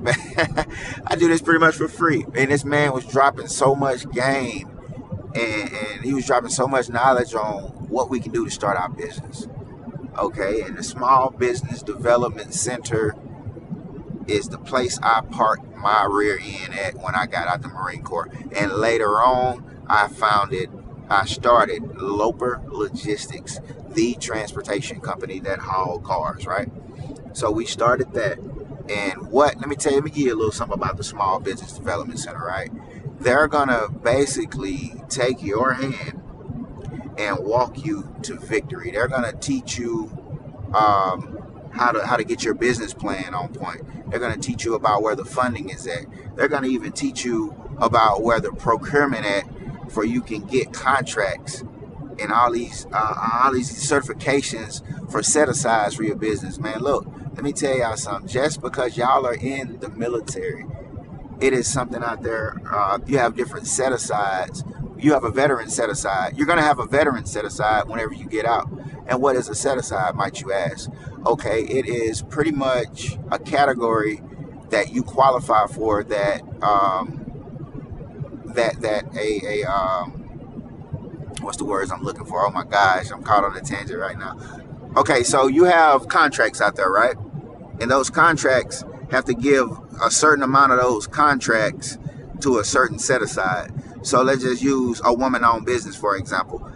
I 1.07 1.17
do 1.17 1.29
this 1.29 1.43
pretty 1.43 1.61
much 1.61 1.77
for 1.77 1.89
free. 1.89 2.25
And 2.35 2.51
this 2.51 2.65
man 2.65 2.93
was 2.93 3.05
dropping 3.05 3.49
so 3.49 3.75
much 3.75 4.11
game 4.11 4.80
and, 5.35 5.73
and 5.73 6.05
he 6.05 6.15
was 6.15 6.27
dropping 6.27 6.51
so 6.51 6.67
much 6.67 6.89
knowledge 6.89 7.35
on 7.35 7.63
what 7.89 8.11
we 8.11 8.21
can 8.21 8.33
do 8.33 8.45
to 8.45 8.51
start 8.51 8.77
our 8.77 8.89
business. 8.89 9.49
Okay, 10.19 10.63
and 10.63 10.77
the 10.77 10.83
Small 10.83 11.31
Business 11.31 11.83
Development 11.83 12.53
Center 12.53 13.15
is 14.27 14.49
the 14.49 14.59
place 14.59 14.99
I 15.03 15.23
parked 15.23 15.77
my 15.77 16.05
rear 16.05 16.39
end 16.41 16.79
at 16.79 16.95
when 16.97 17.15
I 17.15 17.27
got 17.27 17.49
out 17.49 17.57
of 17.57 17.63
the 17.63 17.69
Marine 17.69 18.03
Corps. 18.03 18.31
And 18.57 18.73
later 18.73 19.23
on, 19.23 19.65
I 19.89 20.09
founded, 20.09 20.71
I 21.09 21.27
started 21.27 21.97
Loper 21.97 22.63
Logistics, 22.67 23.61
the 23.89 24.15
transportation 24.15 25.01
company 25.01 25.41
that 25.41 25.59
hauled 25.59 26.05
cars, 26.05 26.47
right? 26.47 26.71
So 27.33 27.51
we 27.51 27.67
started 27.67 28.13
that. 28.15 28.39
And 28.89 29.31
what, 29.31 29.57
let 29.59 29.69
me 29.69 29.77
tell 29.77 29.93
you, 29.93 29.99
let 29.99 30.05
me 30.05 30.11
give 30.11 30.27
you 30.27 30.35
a 30.35 30.37
little 30.37 30.53
something 30.53 30.77
about 30.77 30.97
the 30.97 31.05
Small 31.05 31.39
Business 31.39 31.73
Development 31.73 32.19
Center, 32.19 32.45
right? 32.45 32.71
They're 33.21 33.49
going 33.49 33.69
to 33.69 33.89
basically 34.03 34.95
take 35.09 35.43
your 35.43 35.75
hand 35.75 36.21
and 37.19 37.39
walk 37.41 37.85
you 37.85 38.15
to 38.23 38.37
victory. 38.39 38.91
They're 38.91 39.09
going 39.09 39.31
to 39.31 39.37
teach 39.39 39.79
you 39.79 40.11
um, 40.75 41.39
how 41.73 41.93
to 41.93 42.07
how 42.07 42.17
to 42.17 42.25
get 42.25 42.43
your 42.43 42.55
business 42.55 42.95
plan 42.95 43.35
on 43.35 43.53
point. 43.53 44.11
They're 44.11 44.21
going 44.21 44.39
to 44.39 44.41
teach 44.41 44.65
you 44.65 44.75
about 44.75 45.03
where 45.03 45.15
the 45.15 45.25
funding 45.25 45.69
is 45.69 45.87
at. 45.87 46.07
They're 46.37 46.49
going 46.49 46.63
to 46.63 46.71
even 46.71 46.93
teach 46.93 47.25
you 47.25 47.55
about 47.79 48.23
where 48.23 48.41
the 48.41 48.53
procurement 48.53 49.25
at 49.25 49.45
for 49.93 50.05
you 50.05 50.21
can 50.21 50.47
get 50.47 50.73
contracts 50.73 51.63
and 52.19 52.33
all 52.33 52.53
these 52.53 52.87
uh, 52.93 53.41
all 53.45 53.53
these 53.53 53.71
certifications 53.71 54.83
for 55.11 55.23
set 55.23 55.49
asides 55.49 55.95
for 55.95 56.05
your 56.05 56.17
business, 56.17 56.59
man. 56.59 56.81
Look, 56.81 57.07
let 57.35 57.43
me 57.43 57.53
tell 57.53 57.77
y'all 57.77 57.97
something. 57.97 58.29
Just 58.29 58.61
because 58.61 58.97
y'all 58.97 59.27
are 59.27 59.35
in 59.35 59.79
the 59.81 59.91
military, 59.91 60.67
it 61.41 61.53
is 61.53 61.67
something 61.67 62.03
out 62.03 62.23
there. 62.23 62.61
Uh, 62.71 62.99
you 63.07 63.19
have 63.19 63.37
different 63.37 63.67
set 63.67 63.93
asides. 63.93 64.65
You 64.99 65.13
have 65.15 65.25
a 65.25 65.31
veteran 65.31 65.71
set 65.71 65.89
aside. 65.89 66.37
You're 66.37 66.47
gonna 66.47 66.63
have 66.63 66.79
a 66.79 66.87
veteran 66.87 67.25
set 67.27 67.45
aside 67.45 67.89
whenever 67.89 68.13
you 68.13 68.27
get 68.27 68.45
out. 68.45 68.71
And 69.07 69.21
what 69.21 69.37
is 69.37 69.49
a 69.49 69.55
set 69.55 69.79
aside, 69.79 70.15
might 70.15 70.41
you 70.41 70.53
ask? 70.53 70.91
Okay, 71.27 71.63
it 71.63 71.87
is 71.87 72.23
pretty 72.23 72.53
much 72.53 73.19
a 73.31 73.39
category 73.39 74.23
that 74.71 74.93
you 74.93 75.03
qualify 75.03 75.67
for 75.67 76.05
that 76.05 76.43
um, 76.63 77.21
that 78.55 78.81
that 78.83 79.17
a 79.17 79.63
a 79.63 79.71
um, 79.71 80.13
what's 81.41 81.57
the 81.57 81.65
words 81.65 81.91
I'm 81.91 82.03
looking 82.03 82.25
for? 82.25 82.47
Oh 82.47 82.51
my 82.51 82.65
gosh, 82.65 83.11
I'm 83.11 83.23
caught 83.23 83.45
on 83.45 83.57
a 83.57 83.61
tangent 83.61 83.99
right 83.99 84.19
now. 84.19 84.39
Okay, 84.97 85.23
so 85.23 85.47
you 85.47 85.65
have 85.65 86.09
contracts 86.09 86.61
out 86.61 86.77
there, 86.77 86.91
right? 86.91 87.17
And 87.81 87.91
those 87.91 88.11
contracts 88.11 88.85
have 89.11 89.25
to 89.27 89.35
give 89.35 89.80
a 90.03 90.11
certain 90.11 90.43
amount 90.43 90.73
of 90.73 90.81
those 90.81 91.07
contracts 91.07 91.99
to 92.41 92.59
a 92.59 92.65
certain 92.65 92.99
set 92.99 93.23
aside. 93.23 93.73
So 94.03 94.23
let's 94.23 94.43
just 94.43 94.63
use 94.63 95.01
a 95.05 95.13
woman 95.13 95.45
owned 95.45 95.67
business, 95.67 95.97
for 95.97 96.17
example. 96.17 96.67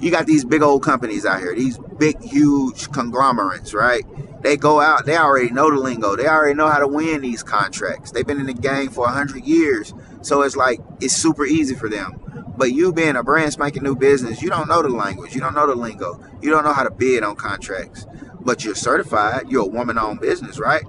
You 0.00 0.10
got 0.10 0.26
these 0.26 0.44
big 0.44 0.62
old 0.62 0.82
companies 0.82 1.26
out 1.26 1.40
here, 1.40 1.54
these 1.54 1.78
big, 1.98 2.22
huge 2.22 2.90
conglomerates, 2.92 3.74
right? 3.74 4.04
They 4.42 4.56
go 4.56 4.80
out, 4.80 5.06
they 5.06 5.16
already 5.16 5.50
know 5.50 5.70
the 5.70 5.80
lingo. 5.80 6.14
They 6.14 6.28
already 6.28 6.54
know 6.54 6.68
how 6.68 6.78
to 6.78 6.86
win 6.86 7.22
these 7.22 7.42
contracts. 7.42 8.12
They've 8.12 8.26
been 8.26 8.38
in 8.38 8.46
the 8.46 8.54
game 8.54 8.90
for 8.90 9.04
100 9.06 9.44
years. 9.44 9.92
So 10.22 10.42
it's 10.42 10.54
like, 10.54 10.80
it's 11.00 11.14
super 11.14 11.44
easy 11.44 11.74
for 11.74 11.88
them. 11.88 12.20
But 12.56 12.72
you 12.72 12.92
being 12.92 13.16
a 13.16 13.24
brand 13.24 13.52
spanking 13.52 13.82
new 13.82 13.96
business, 13.96 14.40
you 14.40 14.50
don't 14.50 14.68
know 14.68 14.82
the 14.82 14.88
language, 14.88 15.34
you 15.34 15.40
don't 15.40 15.54
know 15.54 15.66
the 15.66 15.74
lingo, 15.74 16.20
you 16.40 16.50
don't 16.50 16.64
know 16.64 16.72
how 16.72 16.84
to 16.84 16.90
bid 16.90 17.24
on 17.24 17.34
contracts. 17.34 18.06
But 18.40 18.64
you're 18.64 18.76
certified, 18.76 19.46
you're 19.48 19.64
a 19.64 19.68
woman 19.68 19.98
owned 19.98 20.20
business, 20.20 20.58
right? 20.60 20.82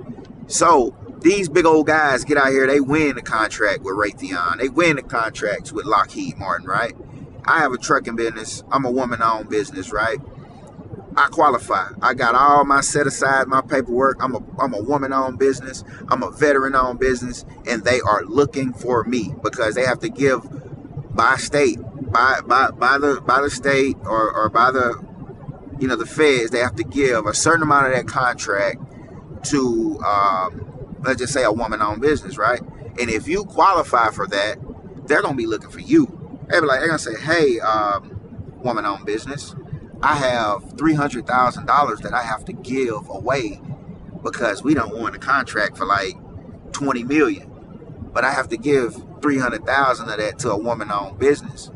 So 0.48 0.96
these 1.22 1.50
big 1.50 1.66
old 1.66 1.88
guys 1.88 2.24
get 2.24 2.38
out 2.38 2.50
here, 2.50 2.68
they 2.68 2.80
win 2.80 3.16
the 3.16 3.22
contract 3.22 3.82
with 3.82 3.96
Raytheon, 3.96 4.60
they 4.60 4.70
win 4.70 4.98
the 4.98 5.04
contracts 5.04 5.72
with 5.72 5.86
Lockheed 5.86 6.38
Martin, 6.38 6.68
right? 6.68 6.96
I 7.46 7.60
have 7.60 7.74
a 7.74 7.78
trucking 7.78 8.16
business, 8.16 8.64
I'm 8.72 8.86
a 8.86 8.92
woman 8.92 9.22
owned 9.22 9.50
business, 9.50 9.92
right? 9.92 10.20
I 11.18 11.28
qualify. 11.28 11.90
I 12.02 12.14
got 12.14 12.36
all 12.36 12.66
my 12.66 12.82
set 12.82 13.08
aside, 13.08 13.48
my 13.48 13.62
paperwork. 13.62 14.24
I'm 14.24 14.36
a 14.36 14.44
I'm 14.60 14.74
a 14.74 14.82
woman 14.82 15.14
owned 15.14 15.40
business. 15.40 15.84
I'm 16.10 16.24
a 16.24 16.32
veteran 16.32 16.76
owned 16.76 17.00
business, 17.00 17.46
and 17.68 17.84
they 17.84 18.00
are 18.02 18.24
looking 18.24 18.74
for 18.74 19.04
me 19.04 19.34
because 19.44 19.76
they 19.76 19.86
have 19.86 20.00
to 20.00 20.10
give 20.10 20.48
by 21.16 21.36
state, 21.38 21.80
by 22.12 22.42
by 22.46 22.72
by 22.72 22.98
the 22.98 23.22
by 23.22 23.42
the 23.42 23.50
state 23.50 23.98
or, 24.06 24.32
or 24.34 24.50
by 24.50 24.72
the 24.72 25.06
you 25.80 25.88
know 25.88 25.96
the 25.96 26.06
feds, 26.06 26.52
they 26.52 26.60
have 26.60 26.76
to 26.78 26.84
give 26.84 27.26
a 27.26 27.34
certain 27.34 27.64
amount 27.64 27.88
of 27.88 27.94
that 27.94 28.08
contract 28.08 28.80
to 29.46 30.00
um, 30.06 30.69
let's 31.04 31.20
just 31.20 31.34
say 31.34 31.44
a 31.44 31.52
woman-owned 31.52 32.02
business, 32.02 32.38
right? 32.38 32.62
And 33.00 33.10
if 33.10 33.28
you 33.28 33.46
qualify 33.46 34.10
for 34.12 34.28
that, 34.28 34.58
they're 35.08 35.22
gonna 35.22 35.36
be 35.36 35.48
looking 35.48 35.70
for 35.70 35.80
you. 35.80 36.40
They're 36.48 36.62
like 36.62 36.80
they're 36.80 36.88
gonna 36.88 37.00
say, 37.00 37.16
"Hey, 37.20 37.60
um, 37.60 38.20
woman-owned 38.64 39.06
business, 39.06 39.56
I 40.02 40.16
have 40.16 40.78
three 40.78 40.94
hundred 40.94 41.28
thousand 41.28 41.66
dollars 41.66 42.00
that 42.02 42.14
I 42.14 42.24
have 42.24 42.46
to 42.46 42.54
give 42.54 43.10
away 43.10 43.62
because 44.24 44.64
we 44.64 44.74
don't 44.74 44.98
want 44.98 45.16
a 45.16 45.20
contract 45.20 45.78
for 45.78 45.86
like 45.86 46.16
twenty 46.74 47.04
million, 47.04 47.52
but 48.14 48.24
I 48.26 48.32
have 48.32 48.50
to 48.50 48.58
give 48.58 49.04
300,000 49.22 50.10
of 50.10 50.18
that 50.18 50.40
to 50.40 50.52
a 50.52 50.58
woman-owned 50.58 51.20
business. 51.20 51.72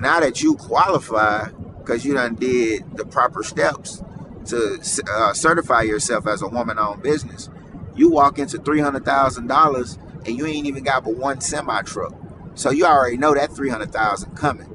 Now 0.00 0.20
that 0.20 0.42
you 0.42 0.56
qualify, 0.56 1.48
because 1.78 2.04
you 2.04 2.14
done 2.14 2.34
did 2.34 2.96
the 2.96 3.04
proper 3.04 3.42
steps 3.42 4.02
to 4.46 4.78
uh, 5.10 5.32
certify 5.32 5.82
yourself 5.82 6.26
as 6.26 6.42
a 6.42 6.48
woman-owned 6.48 7.02
business, 7.02 7.48
you 7.94 8.10
walk 8.10 8.38
into 8.38 8.58
$300,000 8.58 10.26
and 10.26 10.38
you 10.38 10.46
ain't 10.46 10.66
even 10.66 10.82
got 10.84 11.04
but 11.04 11.16
one 11.16 11.40
semi-truck. 11.40 12.14
So 12.54 12.70
you 12.70 12.84
already 12.84 13.16
know 13.16 13.34
that 13.34 13.52
300,000 13.52 14.34
coming 14.36 14.72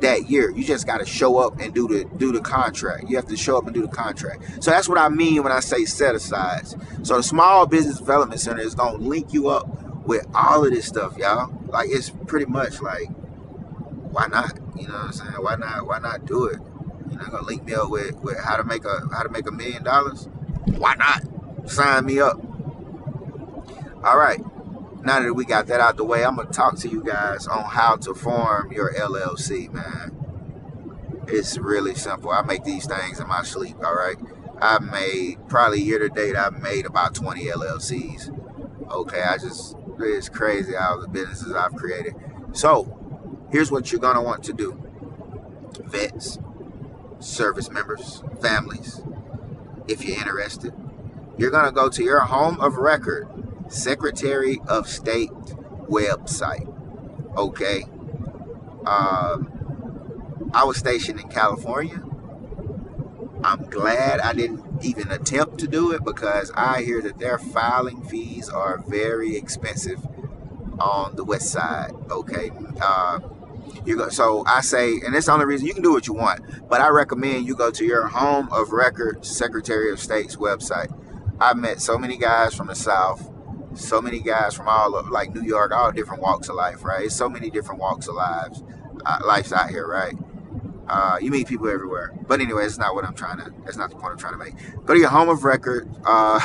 that 0.00 0.28
year. 0.30 0.50
You 0.50 0.64
just 0.64 0.86
got 0.86 0.98
to 0.98 1.06
show 1.06 1.38
up 1.38 1.60
and 1.60 1.72
do 1.74 1.86
the 1.88 2.04
do 2.16 2.32
the 2.32 2.40
contract. 2.40 3.08
You 3.08 3.16
have 3.16 3.26
to 3.26 3.36
show 3.36 3.56
up 3.56 3.64
and 3.66 3.74
do 3.74 3.82
the 3.82 3.88
contract. 3.88 4.62
So 4.62 4.70
that's 4.70 4.88
what 4.88 4.98
I 4.98 5.08
mean 5.08 5.42
when 5.42 5.52
I 5.52 5.60
say 5.60 5.84
set 5.84 6.14
asides. 6.14 6.76
So 7.02 7.16
the 7.16 7.22
Small 7.22 7.66
Business 7.66 7.98
Development 7.98 8.40
Center 8.40 8.62
is 8.62 8.74
to 8.76 8.92
link 8.92 9.32
you 9.32 9.48
up 9.48 10.06
with 10.06 10.26
all 10.34 10.64
of 10.64 10.72
this 10.72 10.86
stuff, 10.86 11.16
y'all. 11.16 11.52
Like 11.68 11.90
it's 11.90 12.10
pretty 12.26 12.46
much 12.46 12.80
like, 12.80 13.08
why 14.10 14.26
not? 14.26 14.58
You 14.76 14.88
know 14.88 14.94
what 14.94 15.04
I'm 15.04 15.12
saying? 15.12 15.32
Why 15.32 15.56
not? 15.56 15.86
Why 15.86 15.98
not 15.98 16.26
do 16.26 16.46
it? 16.46 16.58
You're 17.10 17.20
not 17.20 17.30
gonna 17.30 17.46
link 17.46 17.64
me 17.64 17.74
up 17.74 17.90
with, 17.90 18.14
with 18.16 18.38
how 18.38 18.56
to 18.56 18.64
make 18.64 18.84
a 18.84 19.08
how 19.12 19.22
to 19.22 19.28
make 19.30 19.46
a 19.48 19.52
million 19.52 19.84
dollars? 19.84 20.28
Why 20.76 20.94
not? 20.94 21.22
Sign 21.70 22.04
me 22.04 22.18
up. 22.18 22.36
All 24.02 24.18
right. 24.18 24.40
Now 25.04 25.20
that 25.20 25.32
we 25.32 25.44
got 25.44 25.68
that 25.68 25.78
out 25.78 25.96
the 25.96 26.04
way, 26.04 26.24
I'm 26.24 26.34
gonna 26.34 26.50
talk 26.50 26.76
to 26.78 26.88
you 26.88 27.04
guys 27.04 27.46
on 27.46 27.62
how 27.62 27.94
to 27.96 28.12
form 28.12 28.72
your 28.72 28.92
LLC, 28.92 29.72
man. 29.72 30.16
It's 31.28 31.58
really 31.58 31.94
simple. 31.94 32.32
I 32.32 32.42
make 32.42 32.64
these 32.64 32.86
things 32.86 33.20
in 33.20 33.28
my 33.28 33.44
sleep, 33.44 33.76
all 33.84 33.94
right? 33.94 34.16
I've 34.60 34.82
made 34.82 35.48
probably 35.48 35.80
year 35.80 36.00
to 36.00 36.08
date 36.08 36.34
I've 36.34 36.60
made 36.60 36.86
about 36.86 37.14
20 37.14 37.44
LLCs. 37.44 38.90
Okay, 38.90 39.22
I 39.22 39.38
just 39.38 39.76
it's 40.00 40.28
crazy 40.28 40.74
how 40.74 40.98
the 41.00 41.06
businesses 41.06 41.52
I've 41.52 41.76
created. 41.76 42.16
So, 42.52 43.46
here's 43.52 43.70
what 43.70 43.92
you're 43.92 44.00
gonna 44.00 44.22
want 44.22 44.42
to 44.44 44.52
do: 44.52 44.76
vets, 45.84 46.40
service 47.20 47.70
members, 47.70 48.24
families. 48.42 49.02
If 49.86 50.04
you're 50.04 50.18
interested, 50.18 50.74
you're 51.40 51.50
gonna 51.50 51.72
go 51.72 51.88
to 51.88 52.04
your 52.04 52.20
home 52.20 52.60
of 52.60 52.76
record, 52.76 53.26
Secretary 53.68 54.60
of 54.68 54.86
State 54.86 55.30
website. 55.88 56.68
Okay. 57.34 57.84
Um, 58.84 60.50
I 60.52 60.64
was 60.64 60.76
stationed 60.76 61.18
in 61.18 61.28
California. 61.28 62.02
I'm 63.42 63.70
glad 63.70 64.20
I 64.20 64.34
didn't 64.34 64.84
even 64.84 65.10
attempt 65.10 65.58
to 65.60 65.66
do 65.66 65.92
it 65.92 66.04
because 66.04 66.52
I 66.54 66.82
hear 66.82 67.00
that 67.00 67.18
their 67.18 67.38
filing 67.38 68.02
fees 68.02 68.50
are 68.50 68.84
very 68.86 69.34
expensive 69.34 70.06
on 70.78 71.16
the 71.16 71.24
west 71.24 71.50
side. 71.50 71.92
Okay. 72.10 72.50
Uh, 72.82 73.20
you 73.86 73.96
go, 73.96 74.10
so 74.10 74.44
I 74.46 74.60
say, 74.60 75.00
and 75.00 75.14
that's 75.14 75.24
the 75.26 75.32
only 75.32 75.46
reason 75.46 75.66
you 75.66 75.72
can 75.72 75.82
do 75.82 75.92
what 75.92 76.06
you 76.06 76.12
want, 76.12 76.68
but 76.68 76.82
I 76.82 76.88
recommend 76.88 77.46
you 77.46 77.54
go 77.54 77.70
to 77.70 77.84
your 77.84 78.08
home 78.08 78.50
of 78.52 78.72
record 78.72 79.24
Secretary 79.24 79.90
of 79.90 80.00
State's 80.00 80.36
website. 80.36 80.94
I've 81.40 81.56
met 81.56 81.80
so 81.80 81.96
many 81.98 82.18
guys 82.18 82.54
from 82.54 82.66
the 82.66 82.74
South, 82.74 83.30
so 83.74 84.02
many 84.02 84.20
guys 84.20 84.54
from 84.54 84.68
all 84.68 84.94
of 84.94 85.08
like 85.08 85.34
New 85.34 85.42
York, 85.42 85.72
all 85.72 85.90
different 85.90 86.22
walks 86.22 86.48
of 86.48 86.56
life, 86.56 86.84
right? 86.84 87.06
It's 87.06 87.16
so 87.16 87.28
many 87.28 87.50
different 87.50 87.80
walks 87.80 88.08
of 88.08 88.16
lives, 88.16 88.62
uh, 89.06 89.20
lives 89.24 89.52
out 89.52 89.70
here, 89.70 89.86
right? 89.86 90.14
Uh, 90.86 91.18
you 91.22 91.30
meet 91.30 91.46
people 91.46 91.68
everywhere. 91.68 92.12
But 92.26 92.40
anyway, 92.40 92.64
it's 92.66 92.76
not 92.76 92.94
what 92.94 93.04
I'm 93.04 93.14
trying 93.14 93.38
to. 93.38 93.52
That's 93.64 93.76
not 93.76 93.90
the 93.90 93.96
point 93.96 94.12
I'm 94.12 94.18
trying 94.18 94.32
to 94.32 94.38
make. 94.38 94.84
Go 94.84 94.92
to 94.94 95.00
your 95.00 95.08
home 95.08 95.28
of 95.28 95.44
record. 95.44 95.88
Uh, 96.04 96.40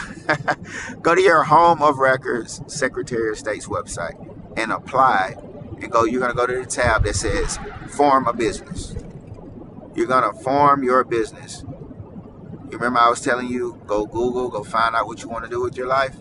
go 1.01 1.15
to 1.15 1.21
your 1.21 1.43
home 1.43 1.81
of 1.81 1.97
records 1.97 2.61
Secretary 2.67 3.29
of 3.31 3.37
State's 3.37 3.67
website 3.67 4.15
and 4.55 4.71
apply. 4.71 5.35
And 5.81 5.91
go. 5.91 6.05
You're 6.05 6.21
gonna 6.21 6.35
go 6.35 6.45
to 6.45 6.59
the 6.59 6.65
tab 6.65 7.03
that 7.05 7.15
says 7.15 7.59
Form 7.89 8.27
a 8.27 8.33
Business. 8.33 8.95
You're 9.95 10.07
gonna 10.07 10.33
form 10.33 10.83
your 10.83 11.03
business. 11.03 11.65
You 12.69 12.77
remember 12.77 12.99
I 12.99 13.09
was 13.09 13.21
telling 13.21 13.47
you 13.47 13.79
go 13.85 14.05
Google, 14.05 14.49
go 14.49 14.63
find 14.63 14.95
out 14.95 15.07
what 15.07 15.21
you 15.21 15.29
want 15.29 15.43
to 15.45 15.49
do 15.49 15.61
with 15.61 15.77
your 15.77 15.87
life. 15.87 16.15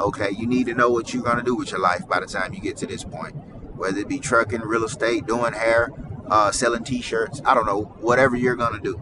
Okay, 0.00 0.30
you 0.30 0.46
need 0.46 0.66
to 0.66 0.74
know 0.74 0.90
what 0.90 1.12
you're 1.12 1.24
gonna 1.24 1.42
do 1.42 1.56
with 1.56 1.72
your 1.72 1.80
life 1.80 2.06
by 2.08 2.20
the 2.20 2.26
time 2.26 2.54
you 2.54 2.60
get 2.60 2.76
to 2.78 2.86
this 2.86 3.02
point. 3.02 3.34
Whether 3.76 4.00
it 4.00 4.08
be 4.08 4.20
trucking, 4.20 4.60
real 4.60 4.84
estate, 4.84 5.26
doing 5.26 5.52
hair, 5.52 5.90
uh, 6.28 6.52
selling 6.52 6.84
t-shirts. 6.84 7.42
I 7.44 7.54
don't 7.54 7.66
know, 7.66 7.82
whatever 8.00 8.36
you're 8.36 8.56
gonna 8.56 8.80
do. 8.80 9.00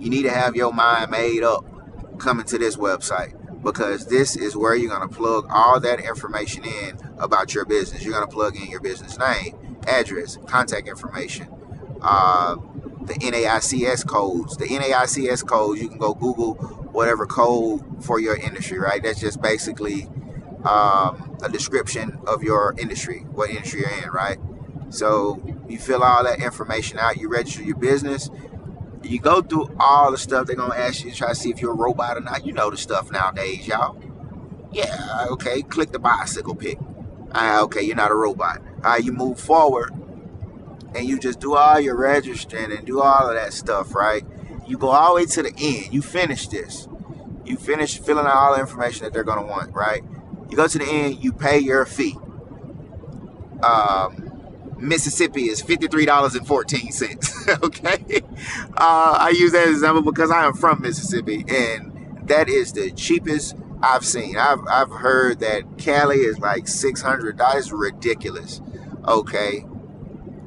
You 0.00 0.10
need 0.10 0.22
to 0.22 0.30
have 0.30 0.56
your 0.56 0.72
mind 0.72 1.10
made 1.10 1.42
up 1.42 1.64
coming 2.18 2.44
to 2.46 2.58
this 2.58 2.76
website 2.76 3.34
because 3.62 4.06
this 4.06 4.36
is 4.36 4.56
where 4.56 4.74
you're 4.74 4.90
gonna 4.90 5.08
plug 5.08 5.46
all 5.50 5.80
that 5.80 6.00
information 6.00 6.64
in 6.64 6.98
about 7.18 7.54
your 7.54 7.64
business. 7.64 8.04
You're 8.04 8.12
gonna 8.12 8.26
plug 8.26 8.56
in 8.56 8.68
your 8.68 8.80
business 8.80 9.18
name, 9.18 9.56
address, 9.86 10.38
contact 10.46 10.88
information, 10.88 11.48
uh, 12.02 12.56
the 13.06 13.14
NAICS 13.14 14.06
codes. 14.06 14.56
The 14.56 14.66
NAICS 14.66 15.46
codes, 15.46 15.80
you 15.80 15.88
can 15.88 15.98
go 15.98 16.14
Google 16.14 16.54
whatever 16.92 17.26
code 17.26 17.82
for 18.04 18.20
your 18.20 18.36
industry, 18.36 18.78
right? 18.78 19.02
That's 19.02 19.20
just 19.20 19.42
basically 19.42 20.08
um, 20.64 21.36
a 21.42 21.48
description 21.48 22.18
of 22.26 22.42
your 22.42 22.74
industry, 22.78 23.20
what 23.32 23.50
industry 23.50 23.80
you're 23.80 24.04
in, 24.04 24.10
right? 24.10 24.38
So 24.90 25.42
you 25.68 25.78
fill 25.78 26.02
all 26.02 26.24
that 26.24 26.40
information 26.40 26.98
out, 26.98 27.16
you 27.16 27.28
register 27.28 27.62
your 27.62 27.76
business, 27.76 28.30
you 29.02 29.18
go 29.18 29.42
through 29.42 29.74
all 29.78 30.10
the 30.10 30.18
stuff 30.18 30.46
they're 30.46 30.56
gonna 30.56 30.74
ask 30.74 31.04
you 31.04 31.10
to 31.10 31.16
try 31.16 31.28
to 31.28 31.34
see 31.34 31.50
if 31.50 31.60
you're 31.60 31.72
a 31.72 31.76
robot 31.76 32.16
or 32.16 32.20
not. 32.20 32.46
You 32.46 32.52
know 32.52 32.70
the 32.70 32.76
stuff 32.76 33.10
nowadays, 33.10 33.66
y'all. 33.66 34.00
Yeah, 34.72 35.26
okay, 35.30 35.62
click 35.62 35.92
the 35.92 35.98
bicycle 35.98 36.54
pick. 36.54 36.78
Ah, 37.32 37.62
okay, 37.62 37.82
you're 37.82 37.96
not 37.96 38.10
a 38.10 38.14
robot. 38.14 38.62
Right, 38.78 39.02
you 39.04 39.12
move 39.12 39.38
forward. 39.38 39.92
And 40.94 41.06
you 41.06 41.18
just 41.18 41.40
do 41.40 41.54
all 41.54 41.80
your 41.80 41.96
registering 41.96 42.72
and 42.72 42.86
do 42.86 43.00
all 43.00 43.28
of 43.28 43.34
that 43.34 43.52
stuff, 43.52 43.94
right? 43.94 44.24
You 44.66 44.78
go 44.78 44.90
all 44.90 45.14
the 45.14 45.22
way 45.22 45.26
to 45.26 45.42
the 45.42 45.54
end. 45.56 45.92
You 45.92 46.02
finish 46.02 46.48
this. 46.48 46.88
You 47.44 47.56
finish 47.56 47.98
filling 47.98 48.26
out 48.26 48.34
all 48.34 48.54
the 48.54 48.60
information 48.60 49.04
that 49.04 49.12
they're 49.12 49.24
going 49.24 49.40
to 49.40 49.46
want, 49.46 49.74
right? 49.74 50.02
You 50.50 50.56
go 50.56 50.66
to 50.66 50.78
the 50.78 50.84
end, 50.84 51.22
you 51.22 51.32
pay 51.32 51.58
your 51.58 51.84
fee. 51.84 52.16
Um, 53.62 54.30
Mississippi 54.78 55.48
is 55.48 55.62
$53.14. 55.62 57.62
okay? 57.64 58.22
Uh, 58.76 59.16
I 59.20 59.30
use 59.30 59.52
that 59.52 59.68
example 59.68 60.02
because 60.02 60.30
I 60.30 60.46
am 60.46 60.54
from 60.54 60.82
Mississippi 60.82 61.44
and 61.48 61.92
that 62.28 62.48
is 62.48 62.72
the 62.72 62.90
cheapest 62.92 63.56
I've 63.82 64.04
seen. 64.04 64.36
I've, 64.36 64.66
I've 64.68 64.90
heard 64.90 65.40
that 65.40 65.78
Cali 65.78 66.18
is 66.18 66.38
like 66.38 66.64
$600. 66.64 67.36
That 67.36 67.56
is 67.56 67.72
ridiculous. 67.72 68.60
Okay? 69.06 69.66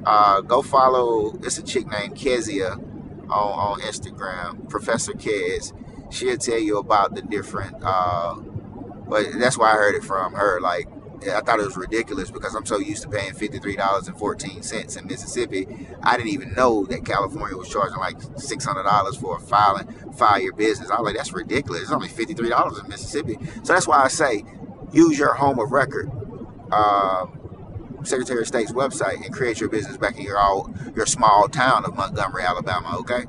Uh, 0.09 0.39
go 0.39 0.61
follow, 0.61 1.37
it's 1.43 1.57
a 1.57 1.61
chick 1.61 1.85
named 1.85 2.15
Kezia 2.15 2.75
on, 2.75 3.29
on 3.29 3.81
Instagram, 3.81 4.69
Professor 4.69 5.11
Kez. 5.11 5.73
She'll 6.13 6.37
tell 6.37 6.59
you 6.59 6.77
about 6.77 7.13
the 7.13 7.21
different, 7.21 7.75
uh, 7.83 8.35
but 8.35 9.25
that's 9.37 9.57
why 9.57 9.71
I 9.71 9.73
heard 9.73 9.95
it 9.95 10.05
from 10.05 10.33
her. 10.33 10.61
Like, 10.61 10.87
I 11.23 11.41
thought 11.41 11.59
it 11.59 11.65
was 11.65 11.75
ridiculous 11.75 12.31
because 12.31 12.55
I'm 12.55 12.65
so 12.65 12.79
used 12.79 13.03
to 13.03 13.09
paying 13.09 13.33
$53.14 13.33 14.97
in 14.97 15.07
Mississippi. 15.07 15.67
I 16.01 16.15
didn't 16.15 16.31
even 16.31 16.53
know 16.53 16.85
that 16.85 17.03
California 17.03 17.57
was 17.57 17.67
charging 17.67 17.97
like 17.97 18.17
$600 18.17 19.19
for 19.19 19.35
a 19.35 19.39
filing, 19.41 19.87
file 20.13 20.39
your 20.39 20.53
business. 20.53 20.89
I 20.89 21.01
was 21.01 21.07
like, 21.07 21.17
that's 21.17 21.33
ridiculous. 21.33 21.81
It's 21.81 21.91
only 21.91 22.07
$53 22.07 22.81
in 22.81 22.87
Mississippi. 22.87 23.37
So 23.63 23.73
that's 23.73 23.87
why 23.87 24.03
I 24.03 24.07
say 24.07 24.45
use 24.93 25.19
your 25.19 25.33
home 25.33 25.59
of 25.59 25.73
record. 25.73 26.09
Um, 26.71 27.36
Secretary 28.03 28.41
of 28.41 28.47
State's 28.47 28.71
website 28.71 29.25
and 29.25 29.33
create 29.33 29.59
your 29.59 29.69
business 29.69 29.97
back 29.97 30.17
in 30.17 30.23
your 30.23 30.37
all, 30.37 30.73
your 30.95 31.05
small 31.05 31.47
town 31.47 31.85
of 31.85 31.95
Montgomery, 31.95 32.43
Alabama, 32.43 32.97
okay? 32.99 33.25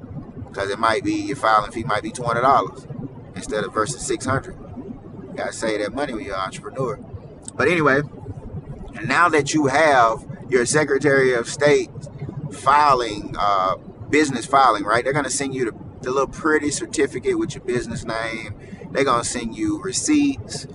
Because 0.47 0.71
it 0.71 0.79
might 0.79 1.05
be 1.05 1.15
your 1.15 1.37
filing 1.37 1.71
fee 1.71 1.85
might 1.85 2.03
be 2.03 2.11
twenty 2.11 2.41
dollars 2.41 2.87
instead 3.35 3.65
of 3.65 3.75
versus 3.75 4.03
six 4.03 4.25
hundred. 4.25 4.57
You 4.59 5.35
gotta 5.35 5.53
save 5.53 5.81
that 5.81 5.95
money 5.95 6.15
when 6.15 6.25
you're 6.25 6.35
an 6.35 6.41
entrepreneur. 6.41 6.97
But 7.55 7.69
anyway, 7.69 8.03
now 9.05 9.29
that 9.29 9.55
you 9.55 9.67
have 9.67 10.27
your 10.49 10.65
Secretary 10.67 11.35
of 11.35 11.49
State 11.49 11.91
filing, 12.53 13.35
uh, 13.39 13.77
business 14.11 14.47
filing, 14.47 14.85
right? 14.85 15.05
They're 15.05 15.13
gonna 15.13 15.31
send 15.31 15.55
you 15.55 15.67
the, 15.67 15.79
the 16.03 16.11
little 16.11 16.29
pretty 16.29 16.71
certificate 16.71 17.39
with 17.39 17.55
your 17.55 17.65
business 17.65 18.05
name. 18.05 18.55
They're 18.91 19.05
gonna 19.05 19.25
send 19.25 19.57
you 19.57 19.81
receipts. 19.83 20.67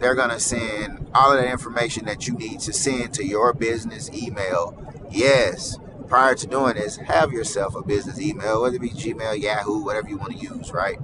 They're 0.00 0.14
gonna 0.14 0.40
send 0.40 1.10
all 1.14 1.32
of 1.32 1.38
that 1.38 1.50
information 1.50 2.06
that 2.06 2.26
you 2.26 2.34
need 2.34 2.60
to 2.60 2.72
send 2.72 3.12
to 3.14 3.24
your 3.24 3.52
business 3.52 4.10
email. 4.10 4.74
Yes, 5.10 5.78
prior 6.08 6.34
to 6.34 6.46
doing 6.46 6.74
this, 6.74 6.96
have 6.96 7.32
yourself 7.32 7.74
a 7.74 7.82
business 7.82 8.18
email, 8.18 8.62
whether 8.62 8.76
it 8.76 8.80
be 8.80 8.90
Gmail, 8.90 9.38
Yahoo, 9.38 9.84
whatever 9.84 10.08
you 10.08 10.16
want 10.16 10.32
to 10.32 10.38
use, 10.38 10.72
right? 10.72 10.98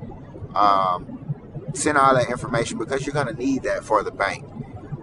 Um, 0.54 1.70
send 1.74 1.98
all 1.98 2.14
that 2.14 2.30
information 2.30 2.78
because 2.78 3.04
you're 3.04 3.14
gonna 3.14 3.34
need 3.34 3.64
that 3.64 3.84
for 3.84 4.02
the 4.02 4.10
bank. 4.10 4.46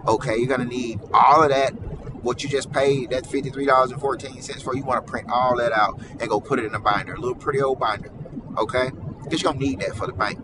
Okay, 0.08 0.38
you're 0.38 0.48
gonna 0.48 0.64
need 0.64 1.00
all 1.12 1.44
of 1.44 1.50
that. 1.50 1.70
What 2.24 2.42
you 2.42 2.48
just 2.48 2.72
paid, 2.72 3.10
that 3.10 3.24
$53.14 3.24 4.62
for, 4.62 4.74
you 4.74 4.82
want 4.82 5.04
to 5.04 5.10
print 5.10 5.30
all 5.30 5.58
that 5.58 5.72
out 5.72 6.00
and 6.18 6.28
go 6.28 6.40
put 6.40 6.58
it 6.58 6.64
in 6.64 6.74
a 6.74 6.80
binder, 6.80 7.12
a 7.12 7.20
little 7.20 7.36
pretty 7.36 7.60
old 7.60 7.78
binder. 7.78 8.10
Okay? 8.56 8.90
Because 9.22 9.42
you're 9.42 9.52
going 9.52 9.60
to 9.60 9.66
need 9.66 9.80
that 9.80 9.94
for 9.94 10.06
the 10.06 10.14
bank. 10.14 10.38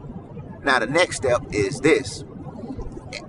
Now, 0.63 0.79
the 0.79 0.87
next 0.87 1.17
step 1.17 1.43
is 1.53 1.81
this 1.81 2.23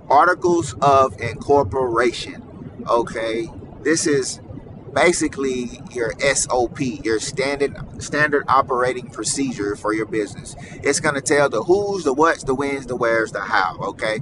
articles 0.08 0.74
of 0.80 1.20
incorporation. 1.20 2.42
Okay, 2.88 3.48
this 3.82 4.06
is 4.06 4.40
basically 4.92 5.80
your 5.92 6.12
SOP, 6.34 6.80
your 6.80 7.18
standard 7.18 8.02
standard 8.02 8.44
operating 8.48 9.08
procedure 9.08 9.76
for 9.76 9.92
your 9.92 10.06
business. 10.06 10.56
It's 10.82 11.00
going 11.00 11.14
to 11.14 11.20
tell 11.20 11.48
the 11.48 11.62
who's, 11.62 12.04
the 12.04 12.12
what's, 12.12 12.44
the 12.44 12.54
when's, 12.54 12.86
the 12.86 12.96
where's, 12.96 13.32
the 13.32 13.40
how. 13.40 13.78
Okay, 13.78 14.20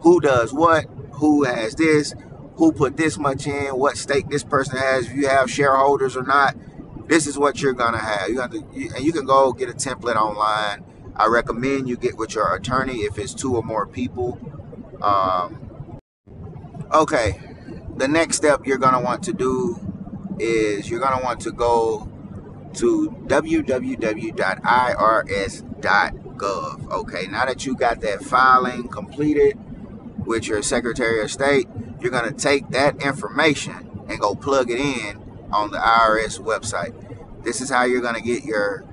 who 0.00 0.20
does 0.20 0.52
what, 0.52 0.86
who 1.12 1.44
has 1.44 1.74
this, 1.74 2.14
who 2.56 2.72
put 2.72 2.96
this 2.96 3.18
much 3.18 3.46
in, 3.46 3.76
what 3.76 3.96
stake 3.96 4.28
this 4.28 4.44
person 4.44 4.78
has, 4.78 5.06
if 5.06 5.14
you 5.14 5.28
have 5.28 5.50
shareholders 5.50 6.16
or 6.16 6.22
not. 6.22 6.56
This 7.08 7.26
is 7.26 7.36
what 7.36 7.60
you're 7.60 7.72
gonna 7.72 7.98
have. 7.98 8.28
You 8.28 8.40
have 8.40 8.52
to, 8.52 8.58
and 8.58 9.00
you 9.00 9.12
can 9.12 9.26
go 9.26 9.52
get 9.52 9.68
a 9.68 9.72
template 9.72 10.16
online. 10.16 10.84
I 11.14 11.26
recommend 11.26 11.88
you 11.88 11.96
get 11.96 12.16
with 12.16 12.34
your 12.34 12.54
attorney 12.54 13.00
if 13.00 13.18
it's 13.18 13.34
two 13.34 13.56
or 13.56 13.62
more 13.62 13.86
people 13.86 14.38
um, 15.02 16.00
okay, 16.92 17.40
the 17.96 18.06
next 18.08 18.36
step 18.36 18.66
you're 18.66 18.78
going 18.78 18.94
to 18.94 19.00
want 19.00 19.24
to 19.24 19.32
do 19.32 19.78
is 20.38 20.88
you're 20.88 21.00
going 21.00 21.18
to 21.18 21.24
want 21.24 21.40
to 21.40 21.50
go 21.52 22.08
to 22.74 23.10
www.irs.gov. 23.26 24.32
Okay, 26.90 27.26
now 27.26 27.44
that 27.44 27.66
you 27.66 27.76
got 27.76 28.00
that 28.00 28.22
filing 28.22 28.88
completed 28.88 29.58
with 30.24 30.46
your 30.46 30.62
Secretary 30.62 31.20
of 31.20 31.30
State, 31.30 31.68
you're 32.00 32.10
going 32.10 32.32
to 32.32 32.34
take 32.34 32.70
that 32.70 33.02
information 33.02 33.90
and 34.08 34.18
go 34.18 34.34
plug 34.34 34.70
it 34.70 34.78
in 34.78 35.20
on 35.52 35.70
the 35.70 35.78
IRS 35.78 36.40
website. 36.40 36.94
This 37.44 37.60
is 37.60 37.70
how 37.70 37.84
you're 37.84 38.00
going 38.00 38.14
to 38.14 38.22
get 38.22 38.44
your 38.44 38.84